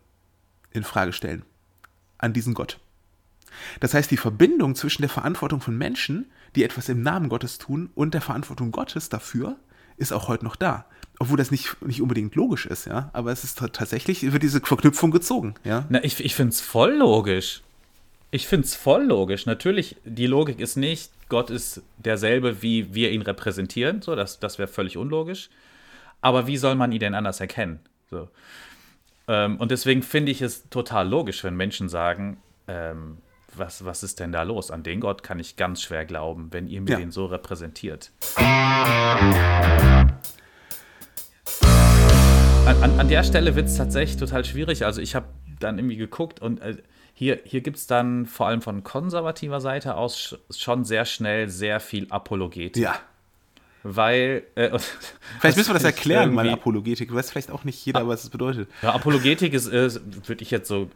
[0.72, 1.44] in Frage stellen
[2.18, 2.80] an diesen Gott.
[3.80, 7.90] Das heißt, die Verbindung zwischen der Verantwortung von Menschen, die etwas im Namen Gottes tun,
[7.96, 9.58] und der Verantwortung Gottes dafür,
[9.98, 10.86] ist auch heute noch da
[11.20, 15.12] obwohl das nicht, nicht unbedingt logisch ist, ja, aber es ist tatsächlich, wird diese Verknüpfung
[15.12, 15.86] gezogen, ja.
[15.90, 17.62] Na, ich, ich finde es voll logisch.
[18.32, 19.46] Ich finde es voll logisch.
[19.46, 24.60] Natürlich, die Logik ist nicht, Gott ist derselbe, wie wir ihn repräsentieren, so, das, das
[24.60, 25.50] wäre völlig unlogisch.
[26.22, 27.80] Aber wie soll man ihn denn anders erkennen?
[28.10, 28.28] So.
[29.28, 33.18] Ähm, und deswegen finde ich es total logisch, wenn Menschen sagen, ähm,
[33.58, 34.72] was, was ist denn da los?
[34.72, 36.98] An den Gott kann ich ganz schwer glauben, wenn ihr mir ja.
[36.98, 39.95] den so repräsentiert an,
[42.86, 44.86] an, an der Stelle wird es tatsächlich total schwierig.
[44.86, 45.26] Also ich habe
[45.60, 46.78] dann irgendwie geguckt und äh,
[47.16, 51.80] hier, hier gibt es dann vor allem von konservativer Seite aus schon sehr schnell sehr
[51.80, 52.84] viel Apologetik.
[52.84, 53.00] Ja.
[53.82, 54.44] weil.
[54.54, 54.78] Äh,
[55.40, 57.12] vielleicht müssen wir das erklären, mal Apologetik.
[57.12, 58.70] Weiß vielleicht auch nicht jeder, was es bedeutet.
[58.84, 60.92] Ja, Apologetik ist, ist würde ich jetzt so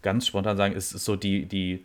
[0.00, 1.84] ganz spontan sagen, ist, ist so die, die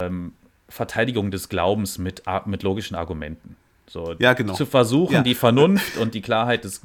[0.00, 0.32] ähm,
[0.68, 3.54] Verteidigung des Glaubens mit, mit logischen Argumenten.
[3.86, 4.54] So, ja, genau.
[4.54, 5.22] Zu versuchen, ja.
[5.22, 6.80] die Vernunft und die Klarheit des,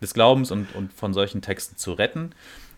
[0.00, 2.32] des Glaubens und, und von solchen Texten zu retten.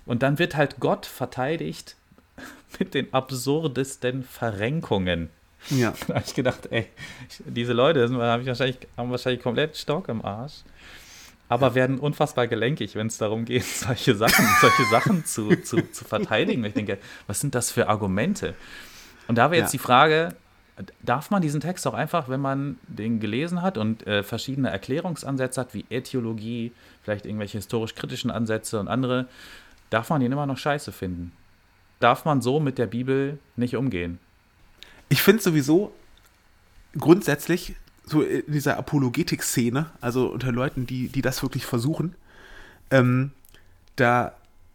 [0.05, 1.97] Und dann wird halt Gott verteidigt
[2.79, 5.31] mit den absurdesten Verrenkungen.
[5.71, 5.95] Ja.
[6.07, 6.87] Da habe ich gedacht, ey,
[7.45, 10.63] diese Leute haben wahrscheinlich, haben wahrscheinlich komplett Stock im Arsch,
[11.49, 16.05] aber werden unfassbar gelenkig, wenn es darum geht, solche Sachen, solche Sachen zu, zu, zu
[16.05, 16.65] verteidigen.
[16.65, 18.55] Ich denke, was sind das für Argumente?
[19.29, 19.79] Und da wäre jetzt ja.
[19.79, 20.37] die Frage,
[21.03, 25.61] darf man diesen Text auch einfach, wenn man den gelesen hat und äh, verschiedene Erklärungsansätze
[25.61, 29.27] hat, wie Äthiologie, vielleicht irgendwelche historisch-kritischen Ansätze und andere,
[29.91, 31.33] darf man ihn immer noch scheiße finden?
[31.99, 34.19] Darf man so mit der Bibel nicht umgehen?
[35.09, 35.93] Ich finde sowieso
[36.99, 42.15] grundsätzlich so in dieser Apologetik-Szene, also unter Leuten, die, die das wirklich versuchen,
[42.91, 43.33] ähm,
[43.97, 44.35] da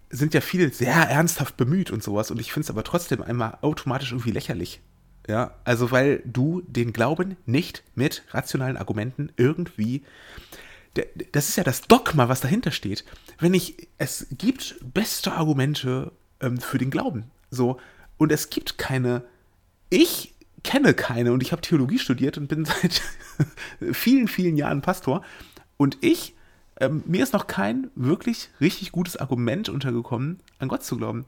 [0.10, 3.58] sind ja viele sehr ernsthaft bemüht und sowas und ich finde es aber trotzdem einmal
[3.62, 4.82] automatisch irgendwie lächerlich.
[5.28, 10.04] Ja, also weil du den Glauben nicht mit rationalen Argumenten irgendwie
[11.32, 13.06] das ist ja das Dogma, was dahinter steht.
[13.40, 17.32] Wenn ich, es gibt beste Argumente ähm, für den Glauben.
[17.50, 17.80] So,
[18.18, 19.24] und es gibt keine
[19.92, 23.02] ich kenne keine und ich habe Theologie studiert und bin seit
[23.92, 25.24] vielen, vielen Jahren Pastor.
[25.78, 26.34] Und ich,
[26.80, 31.26] ähm, mir ist noch kein wirklich richtig gutes Argument untergekommen, an Gott zu glauben.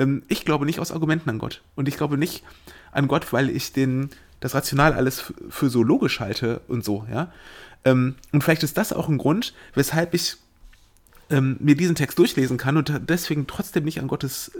[0.00, 1.62] Ähm, ich glaube nicht aus Argumenten an Gott.
[1.76, 2.42] Und ich glaube nicht
[2.90, 4.10] an Gott, weil ich den,
[4.40, 7.32] das Rational alles für so logisch halte und so, ja.
[7.84, 10.36] Ähm, und vielleicht ist das auch ein Grund, weshalb ich
[11.30, 14.50] ähm, mir diesen Text durchlesen kann und deswegen trotzdem nicht an Gottes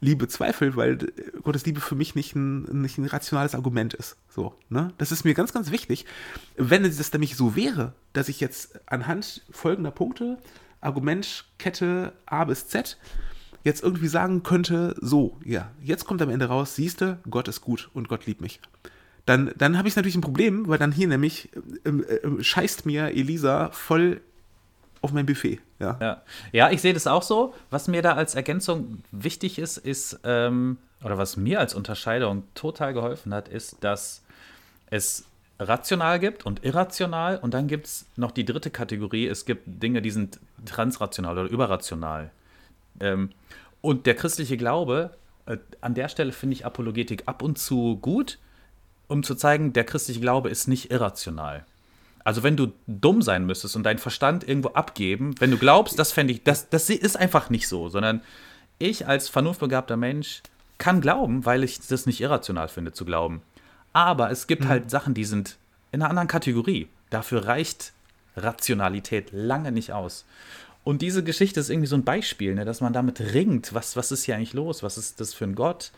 [0.00, 4.16] Liebe zweifle, weil äh, Gottes Liebe für mich nicht ein, nicht ein rationales Argument ist.
[4.28, 4.92] So, ne?
[4.98, 6.06] Das ist mir ganz, ganz wichtig.
[6.56, 10.38] Wenn es nämlich so wäre, dass ich jetzt anhand folgender Punkte,
[10.80, 12.96] Argumentkette A bis Z,
[13.68, 17.90] jetzt irgendwie sagen könnte, so, ja, jetzt kommt am Ende raus, siehste, Gott ist gut
[17.94, 18.60] und Gott liebt mich.
[19.26, 21.50] Dann, dann habe ich natürlich ein Problem, weil dann hier nämlich
[21.84, 24.22] äh, äh, scheißt mir Elisa voll
[25.02, 25.60] auf mein Buffet.
[25.78, 26.22] Ja, ja.
[26.50, 27.54] ja ich sehe das auch so.
[27.70, 32.94] Was mir da als Ergänzung wichtig ist, ist, ähm, oder was mir als Unterscheidung total
[32.94, 34.24] geholfen hat, ist, dass
[34.90, 35.26] es
[35.60, 39.26] rational gibt und irrational und dann gibt es noch die dritte Kategorie.
[39.26, 42.30] Es gibt Dinge, die sind transrational oder überrational.
[43.00, 43.30] Ähm,
[43.80, 45.10] und der christliche Glaube,
[45.46, 48.38] äh, an der Stelle finde ich Apologetik ab und zu gut,
[49.06, 51.64] um zu zeigen, der christliche Glaube ist nicht irrational.
[52.24, 56.12] Also wenn du dumm sein müsstest und deinen Verstand irgendwo abgeben, wenn du glaubst, das
[56.12, 58.20] fände ich, das, das ist einfach nicht so, sondern
[58.78, 60.42] ich als vernunftbegabter Mensch
[60.76, 63.42] kann glauben, weil ich das nicht irrational finde zu glauben.
[63.92, 64.68] Aber es gibt mhm.
[64.68, 65.56] halt Sachen, die sind
[65.90, 66.88] in einer anderen Kategorie.
[67.10, 67.92] Dafür reicht
[68.36, 70.24] Rationalität lange nicht aus.
[70.84, 73.74] Und diese Geschichte ist irgendwie so ein Beispiel, ne, dass man damit ringt.
[73.74, 74.82] Was, was ist hier eigentlich los?
[74.82, 75.92] Was ist das für ein Gott,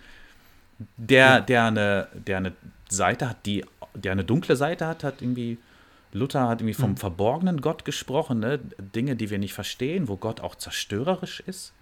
[0.97, 2.53] der, der, eine, der eine
[2.89, 3.65] Seite hat, die,
[3.95, 5.59] der eine dunkle Seite hat, hat irgendwie
[6.13, 6.97] Luther hat irgendwie vom mhm.
[6.97, 8.59] verborgenen Gott gesprochen, ne?
[8.79, 11.73] Dinge, die wir nicht verstehen, wo Gott auch zerstörerisch ist,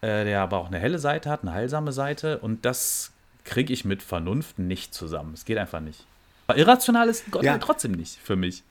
[0.00, 2.38] äh, der aber auch eine helle Seite hat, eine heilsame Seite.
[2.38, 3.12] Und das
[3.44, 5.34] kriege ich mit Vernunft nicht zusammen.
[5.34, 6.04] Es geht einfach nicht.
[6.48, 7.52] Aber irrational ist Gott ja.
[7.52, 8.64] Halt trotzdem nicht für mich.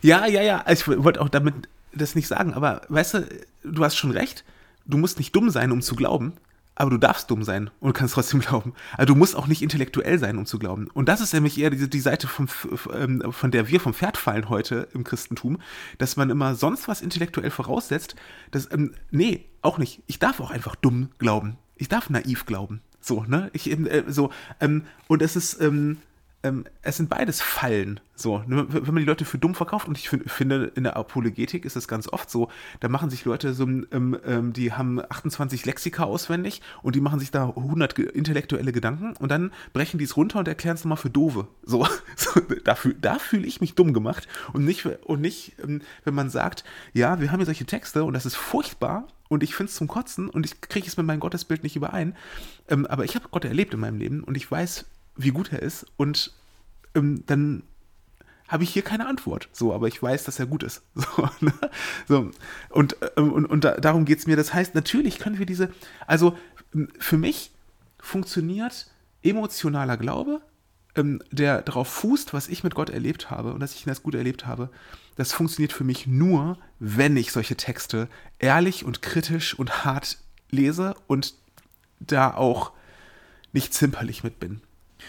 [0.00, 0.64] Ja, ja, ja.
[0.70, 1.54] Ich wollte auch damit
[1.94, 3.28] das nicht sagen, aber weißt du,
[3.64, 4.44] du hast schon recht.
[4.84, 6.34] Du musst nicht dumm sein, um zu glauben
[6.74, 8.74] aber du darfst dumm sein und kannst trotzdem glauben.
[8.96, 10.88] Also du musst auch nicht intellektuell sein, um zu glauben.
[10.92, 12.48] Und das ist nämlich eher die, die Seite, vom,
[12.94, 15.58] ähm, von der wir vom Pferd fallen heute im Christentum,
[15.98, 18.16] dass man immer sonst was intellektuell voraussetzt.
[18.50, 20.02] Dass, ähm, nee, auch nicht.
[20.06, 21.58] Ich darf auch einfach dumm glauben.
[21.76, 22.80] Ich darf naiv glauben.
[23.00, 23.50] So, ne?
[23.52, 25.98] Ich, äh, so, ähm, und es ist, ähm,
[26.42, 28.00] ähm, es sind beides Fallen.
[28.14, 31.64] So, wenn man die Leute für dumm verkauft, und ich find, finde, in der Apologetik
[31.64, 32.50] ist es ganz oft so,
[32.80, 37.18] da machen sich Leute so, ähm, ähm, die haben 28 Lexika auswendig und die machen
[37.18, 40.98] sich da 100 intellektuelle Gedanken und dann brechen die es runter und erklären es nochmal
[40.98, 41.48] für Dove.
[41.64, 46.14] So, so da, da fühle ich mich dumm gemacht und nicht, und nicht, ähm, wenn
[46.14, 49.70] man sagt, ja, wir haben hier solche Texte und das ist furchtbar und ich finde
[49.70, 52.14] es zum Kotzen und ich kriege es mit meinem Gottesbild nicht überein,
[52.68, 54.84] ähm, aber ich habe Gott erlebt in meinem Leben und ich weiß,
[55.16, 56.32] wie gut er ist und
[56.94, 57.64] ähm, dann
[58.52, 59.48] habe ich hier keine Antwort.
[59.52, 60.82] So, aber ich weiß, dass er gut ist.
[60.94, 61.52] So, ne?
[62.06, 62.30] so.
[62.68, 64.36] Und, ähm, und, und da, darum geht es mir.
[64.36, 65.70] Das heißt, natürlich können wir diese,
[66.06, 66.36] also
[66.98, 67.52] für mich
[67.98, 68.90] funktioniert
[69.22, 70.42] emotionaler Glaube,
[70.96, 74.02] ähm, der darauf fußt, was ich mit Gott erlebt habe und dass ich ihn als
[74.02, 74.68] gut erlebt habe.
[75.16, 78.08] Das funktioniert für mich nur, wenn ich solche Texte
[78.38, 80.18] ehrlich und kritisch und hart
[80.50, 81.34] lese und
[82.00, 82.72] da auch
[83.52, 84.60] nicht zimperlich mit bin.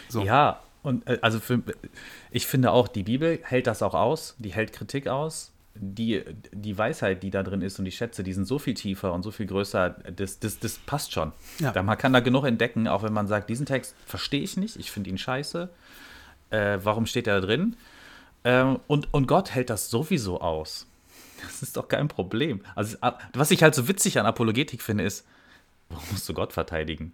[0.09, 0.23] So.
[0.23, 1.61] Ja, Und äh, also für,
[2.29, 5.49] ich finde auch, die Bibel hält das auch aus, die hält Kritik aus.
[5.75, 6.21] Die,
[6.51, 9.23] die Weisheit, die da drin ist und die Schätze, die sind so viel tiefer und
[9.23, 11.31] so viel größer, das, das, das passt schon.
[11.57, 11.71] Ja.
[11.71, 14.75] Da, man kann da genug entdecken, auch wenn man sagt, diesen Text verstehe ich nicht,
[14.75, 15.69] ich finde ihn scheiße.
[16.51, 17.75] Äh, warum steht er da drin?
[18.43, 20.85] Ähm, und, und Gott hält das sowieso aus.
[21.41, 22.61] Das ist doch kein Problem.
[22.75, 22.97] Also,
[23.33, 25.25] was ich halt so witzig an Apologetik finde, ist,
[25.89, 27.13] warum musst du Gott verteidigen?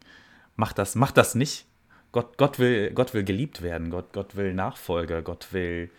[0.57, 1.65] Mach das, mach das nicht.
[2.11, 5.89] Gott, Gott, will, Gott will geliebt werden, Gott, Gott will Nachfolge, Gott will,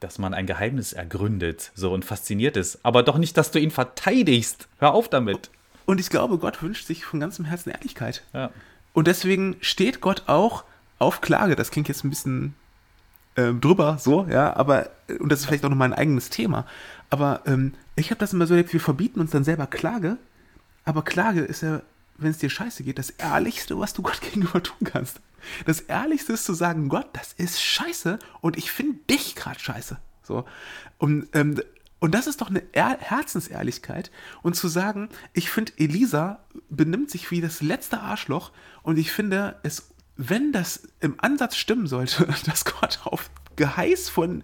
[0.00, 2.78] dass man ein Geheimnis ergründet so und fasziniert ist.
[2.84, 4.68] Aber doch nicht, dass du ihn verteidigst.
[4.78, 5.50] Hör auf damit.
[5.84, 8.22] Und ich glaube, Gott wünscht sich von ganzem Herzen Ehrlichkeit.
[8.32, 8.50] Ja.
[8.92, 10.64] Und deswegen steht Gott auch
[10.98, 11.56] auf Klage.
[11.56, 12.54] Das klingt jetzt ein bisschen
[13.38, 14.90] äh, drüber, so, ja, aber,
[15.20, 16.66] und das ist vielleicht auch nochmal ein eigenes Thema.
[17.08, 20.18] Aber ähm, ich habe das immer so erlebt, wir verbieten uns dann selber Klage.
[20.84, 21.82] Aber Klage ist ja,
[22.18, 25.20] wenn es dir scheiße geht, das Ehrlichste, was du Gott gegenüber tun kannst.
[25.64, 29.98] Das Ehrlichste ist zu sagen, Gott, das ist scheiße und ich finde dich gerade scheiße.
[30.22, 30.44] So.
[30.98, 31.62] Und, ähm,
[32.00, 34.10] und das ist doch eine er Herzensehrlichkeit.
[34.42, 38.52] Und zu sagen, ich finde, Elisa benimmt sich wie das letzte Arschloch
[38.82, 44.42] und ich finde es, wenn das im Ansatz stimmen sollte, dass Gott auf Geheiß von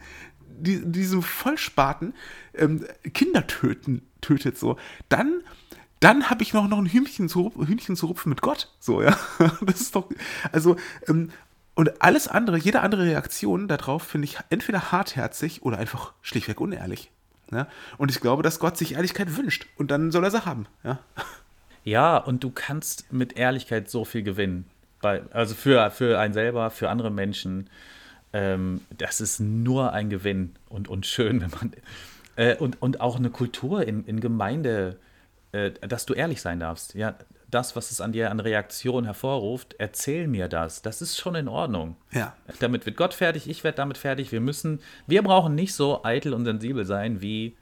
[0.56, 2.14] die, diesem Vollspaten
[2.54, 4.76] ähm, Kinder töten, tötet, so,
[5.08, 5.42] dann
[6.04, 8.68] dann habe ich noch, noch ein Hühnchen zu, Hühnchen zu rupfen mit Gott.
[8.78, 9.16] So, ja.
[9.62, 10.10] Das ist doch,
[10.52, 10.76] also,
[11.08, 11.30] ähm,
[11.74, 17.10] und alles andere, jede andere Reaktion darauf finde ich entweder hartherzig oder einfach schlichtweg unehrlich.
[17.50, 17.68] Ja?
[17.96, 20.66] Und ich glaube, dass Gott sich Ehrlichkeit wünscht und dann soll er sie haben.
[20.84, 20.98] Ja,
[21.84, 24.66] ja und du kannst mit Ehrlichkeit so viel gewinnen.
[25.00, 27.70] Bei, also für, für einen selber, für andere Menschen.
[28.34, 31.72] Ähm, das ist nur ein Gewinn und, und schön, wenn man.
[32.36, 35.04] Äh, und, und auch eine Kultur in, in Gemeinde äh,
[35.80, 36.94] dass du ehrlich sein darfst.
[36.94, 37.14] Ja,
[37.50, 40.82] das, was es an dir an Reaktion hervorruft, erzähl mir das.
[40.82, 41.96] Das ist schon in Ordnung.
[42.10, 42.34] Ja.
[42.58, 44.32] Damit wird Gott fertig, ich werde damit fertig.
[44.32, 47.56] Wir müssen, wir brauchen nicht so eitel und sensibel sein wie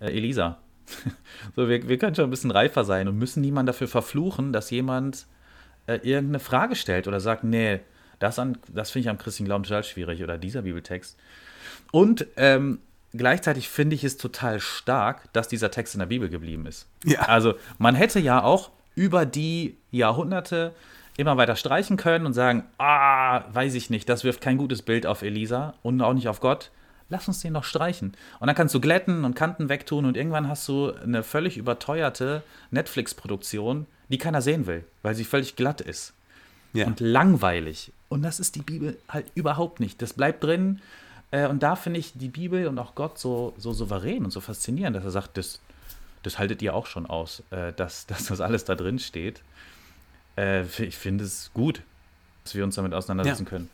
[0.00, 0.58] äh, Elisa.
[1.56, 4.70] so, wir, wir können schon ein bisschen reifer sein und müssen niemanden dafür verfluchen, dass
[4.70, 5.26] jemand
[5.86, 7.80] äh, irgendeine Frage stellt oder sagt, nee,
[8.18, 8.40] das,
[8.72, 11.18] das finde ich am christlichen Glauben total schwierig oder dieser Bibeltext.
[11.92, 12.78] Und ähm,
[13.16, 16.86] gleichzeitig finde ich es total stark, dass dieser Text in der Bibel geblieben ist.
[17.04, 17.20] Ja.
[17.20, 20.74] Also man hätte ja auch über die Jahrhunderte
[21.16, 25.06] immer weiter streichen können und sagen, ah, weiß ich nicht, das wirft kein gutes Bild
[25.06, 26.70] auf Elisa und auch nicht auf Gott.
[27.08, 28.16] Lass uns den noch streichen.
[28.40, 32.42] Und dann kannst du glätten und Kanten wegtun und irgendwann hast du eine völlig überteuerte
[32.70, 36.14] Netflix-Produktion, die keiner sehen will, weil sie völlig glatt ist.
[36.72, 36.86] Ja.
[36.86, 37.92] Und langweilig.
[38.08, 40.02] Und das ist die Bibel halt überhaupt nicht.
[40.02, 40.80] Das bleibt drin
[41.34, 44.40] äh, und da finde ich die Bibel und auch Gott so, so souverän und so
[44.40, 45.58] faszinierend, dass er sagt, das,
[46.22, 49.42] das haltet ihr auch schon aus, äh, dass, dass das alles da drin steht.
[50.38, 51.82] Äh, ich finde es gut,
[52.44, 53.50] dass wir uns damit auseinandersetzen ja.
[53.50, 53.70] können.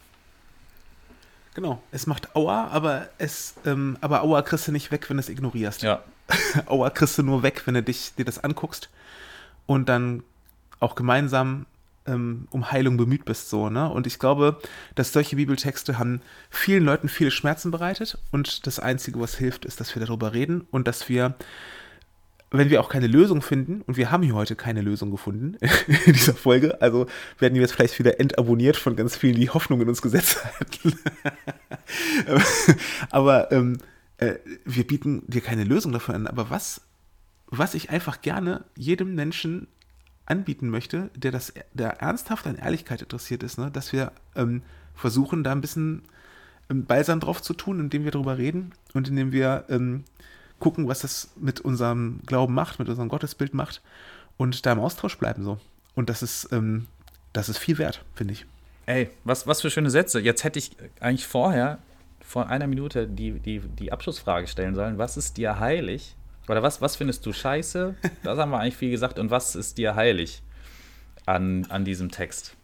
[1.52, 5.20] Genau, es macht Aua, aber es, ähm, aber Aua kriegst du nicht weg, wenn du
[5.20, 5.82] es ignorierst.
[5.82, 6.02] Ja.
[6.66, 8.88] Aua kriegst du nur weg, wenn du dich, dir das anguckst
[9.66, 10.22] und dann
[10.78, 11.66] auch gemeinsam
[12.11, 13.88] ähm, um Heilung bemüht bist, so, ne?
[13.88, 14.58] Und ich glaube,
[14.94, 19.80] dass solche Bibeltexte haben vielen Leuten viele Schmerzen bereitet und das Einzige, was hilft, ist,
[19.80, 21.36] dass wir darüber reden und dass wir
[22.52, 25.56] wenn wir auch keine Lösung finden, und wir haben hier heute keine Lösung gefunden
[26.06, 27.06] in dieser Folge, also
[27.38, 30.98] werden wir jetzt vielleicht wieder entabonniert von ganz vielen, die Hoffnung in uns gesetzt hatten.
[33.11, 33.78] aber ähm,
[34.18, 34.34] äh,
[34.64, 36.26] wir bieten dir keine Lösung dafür an.
[36.26, 36.82] Aber was,
[37.46, 39.68] was ich einfach gerne jedem Menschen
[40.31, 43.70] anbieten möchte, der das, der ernsthaft an Ehrlichkeit interessiert ist, ne?
[43.70, 44.62] dass wir ähm,
[44.95, 46.03] versuchen, da ein bisschen
[46.70, 50.05] ähm, Balsam drauf zu tun, indem wir darüber reden und indem wir ähm,
[50.59, 53.83] gucken, was das mit unserem Glauben macht, mit unserem Gottesbild macht
[54.37, 55.59] und da im Austausch bleiben so.
[55.95, 56.87] Und das ist, ähm,
[57.33, 58.47] das ist viel wert, finde ich.
[58.87, 60.20] Ey, was, was für schöne Sätze.
[60.20, 61.78] Jetzt hätte ich eigentlich vorher,
[62.20, 64.99] vor einer Minute, die, die, die Abschlussfrage stellen sollen.
[64.99, 66.14] Was ist dir heilig?
[66.51, 67.94] Oder was, was findest du scheiße?
[68.24, 69.18] Das haben wir eigentlich viel gesagt.
[69.18, 70.42] Und was ist dir heilig
[71.24, 72.57] an, an diesem Text?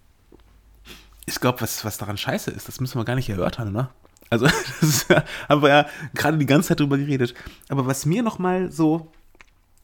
[1.24, 3.88] Ich glaube, was, was daran scheiße ist, das müssen wir gar nicht erörtern, ne?
[4.28, 4.46] Also,
[4.80, 7.34] das ja, haben wir ja gerade die ganze Zeit drüber geredet.
[7.68, 9.12] Aber was mir nochmal so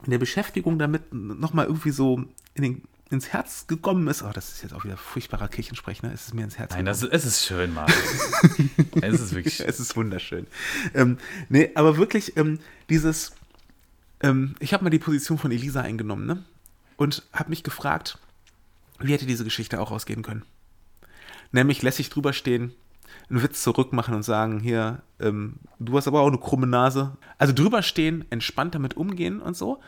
[0.05, 2.24] in der Beschäftigung damit nochmal irgendwie so
[2.55, 6.12] in den, ins Herz gekommen ist, oh, das ist jetzt auch wieder furchtbarer Kirchensprech, ne?
[6.12, 7.92] Es ist mir ins Herz Nein, das ist, es ist schön, Marc.
[9.00, 10.48] es ist wirklich Es ist wunderschön.
[10.92, 13.32] Ähm, nee, aber wirklich ähm, dieses,
[14.23, 16.45] ähm, ich habe mal die Position von Elisa eingenommen, ne?
[16.97, 18.18] Und habe mich gefragt,
[19.01, 20.45] wie hätte diese Geschichte auch ausgehen können?
[21.51, 22.73] Nämlich lässig drüber stehen,
[23.29, 27.16] einen Witz zurückmachen und sagen, hier, ähm, du hast aber auch eine krumme Nase.
[27.39, 29.81] Also drüber stehen, entspannt damit umgehen und so.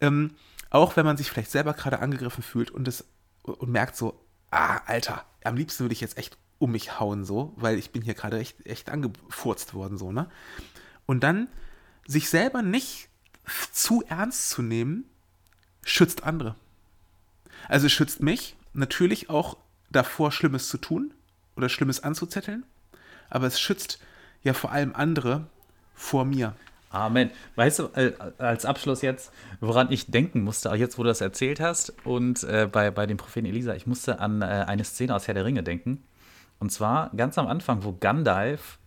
[0.00, 0.32] Ähm,
[0.70, 3.04] auch wenn man sich vielleicht selber gerade angegriffen fühlt und, das,
[3.42, 7.54] und merkt so, ah, Alter, am liebsten würde ich jetzt echt um mich hauen, so,
[7.56, 10.30] weil ich bin hier gerade echt, echt angefurzt worden, so, ne?
[11.06, 11.48] Und dann
[12.06, 13.09] sich selber nicht
[13.72, 15.04] zu ernst zu nehmen,
[15.84, 16.54] schützt andere.
[17.68, 19.56] Also es schützt mich natürlich auch
[19.90, 21.12] davor, Schlimmes zu tun
[21.56, 22.64] oder Schlimmes anzuzetteln,
[23.28, 23.98] aber es schützt
[24.42, 25.46] ja vor allem andere
[25.94, 26.54] vor mir.
[26.90, 27.30] Amen.
[27.54, 31.20] Weißt du, äh, als Abschluss jetzt, woran ich denken musste, auch jetzt, wo du das
[31.20, 35.14] erzählt hast, und äh, bei, bei dem Propheten Elisa, ich musste an äh, eine Szene
[35.14, 36.02] aus Herr der Ringe denken.
[36.58, 38.78] Und zwar ganz am Anfang, wo Gandalf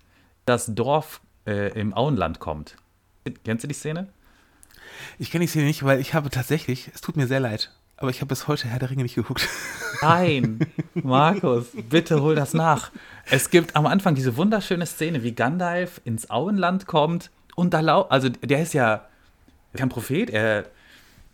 [0.45, 2.75] das Dorf äh, im Auenland kommt.
[3.45, 4.09] Kennst du die Szene?
[5.19, 8.09] Ich kenne die Szene nicht, weil ich habe tatsächlich, es tut mir sehr leid, aber
[8.09, 9.47] ich habe bis heute Herr der Ringe nicht geguckt.
[10.01, 10.59] Nein,
[10.93, 12.91] Markus, bitte hol das nach.
[13.29, 18.03] Es gibt am Anfang diese wunderschöne Szene, wie Gandalf ins Auenland kommt und da lau
[18.03, 19.07] also der ist ja
[19.75, 20.65] kein Prophet, er,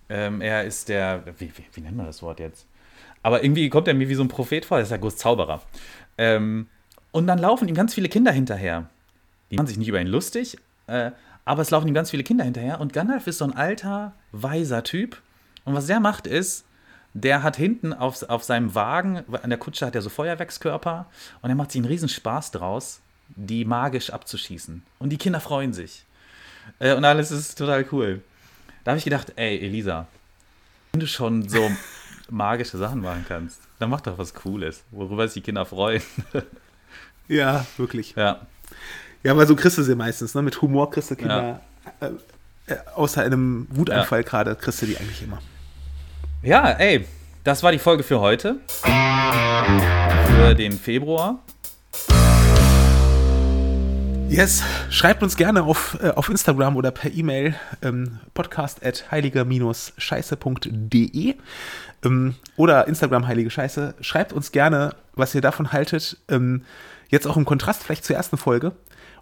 [0.10, 2.66] ähm, er ist der, wie, wie, wie nennt man das Wort jetzt?
[3.22, 5.62] Aber irgendwie kommt er mir wie so ein Prophet vor, er ist ja groß Zauberer.
[6.18, 6.68] Ähm,
[7.12, 8.90] und dann laufen ihm ganz viele Kinder hinterher.
[9.52, 11.12] Die machen sich nicht über ihn lustig, äh,
[11.50, 12.80] aber es laufen ihm ganz viele Kinder hinterher.
[12.80, 15.20] Und Gandalf ist so ein alter, weiser Typ.
[15.66, 16.64] Und was der macht ist,
[17.16, 21.08] der hat hinten auf, auf seinem Wagen, an der Kutsche hat er so Feuerwerkskörper
[21.42, 24.84] und er macht sich einen riesen Spaß draus, die magisch abzuschießen.
[25.00, 26.06] Und die Kinder freuen sich.
[26.78, 28.22] Äh, und alles ist total cool.
[28.84, 30.06] Da habe ich gedacht, ey, Elisa,
[30.92, 31.72] wenn du schon so
[32.30, 36.04] magische Sachen machen kannst, dann mach doch was Cooles, worüber sich die Kinder freuen.
[37.28, 38.14] ja, wirklich.
[38.16, 38.46] Ja.
[39.22, 40.42] Ja, weil so kriegst du sie meistens, ne?
[40.42, 41.60] Mit Humor kriegst du Kinder,
[42.02, 42.08] ja.
[42.08, 42.12] äh,
[42.74, 44.28] äh, außer einem Wutanfall ja.
[44.28, 45.40] gerade, kriegst du die eigentlich immer.
[46.42, 47.06] Ja, ey,
[47.44, 48.56] das war die Folge für heute.
[48.82, 51.40] Für den Februar.
[54.30, 61.36] Yes, schreibt uns gerne auf, äh, auf Instagram oder per E-Mail ähm, podcast at heiliger-scheiße.de
[62.06, 63.96] ähm, oder Instagram heilige Scheiße.
[64.00, 66.16] Schreibt uns gerne, was ihr davon haltet.
[66.30, 66.64] Ähm,
[67.10, 68.72] jetzt auch im Kontrast vielleicht zur ersten Folge.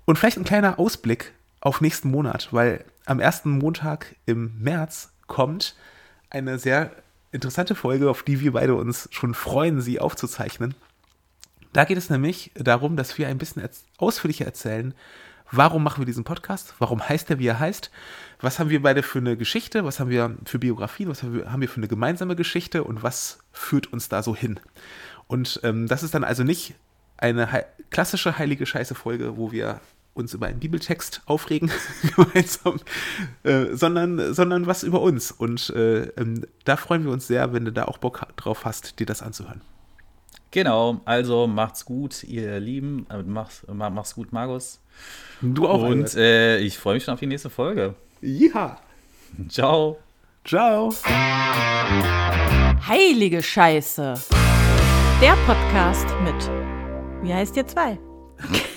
[0.08, 5.76] Und vielleicht ein kleiner Ausblick auf nächsten Monat, weil am ersten Montag im März kommt
[6.30, 6.92] eine sehr
[7.34, 10.76] interessante Folge, auf die wir beide uns schon freuen, sie aufzuzeichnen.
[11.74, 14.94] Da geht es nämlich darum, dass wir ein bisschen ausführlicher erzählen,
[15.52, 17.92] warum machen wir diesen Podcast, warum heißt er, wie er heißt,
[18.40, 21.68] was haben wir beide für eine Geschichte, was haben wir für Biografien, was haben wir
[21.68, 24.58] für eine gemeinsame Geschichte und was führt uns da so hin.
[25.28, 26.76] Und ähm, das ist dann also nicht
[27.18, 29.82] eine he klassische heilige Scheiße-Folge, wo wir
[30.18, 31.72] uns über einen Bibeltext aufregen
[32.16, 32.80] gemeinsam,
[33.44, 35.32] äh, sondern, sondern was über uns.
[35.32, 39.00] Und äh, ähm, da freuen wir uns sehr, wenn du da auch Bock drauf hast,
[39.00, 39.62] dir das anzuhören.
[40.52, 43.06] Genau, also macht's gut, ihr Lieben.
[43.10, 44.82] Äh, mach's, mach's gut, Markus.
[45.42, 45.84] Du auch.
[45.84, 47.96] Und äh, ich freue mich schon auf die nächste Folge.
[48.22, 48.80] Ja.
[49.50, 50.00] Ciao.
[50.46, 50.94] Ciao.
[52.88, 54.14] Heilige Scheiße.
[55.22, 56.50] Der Podcast mit.
[57.24, 58.00] Wie heißt ihr zwei?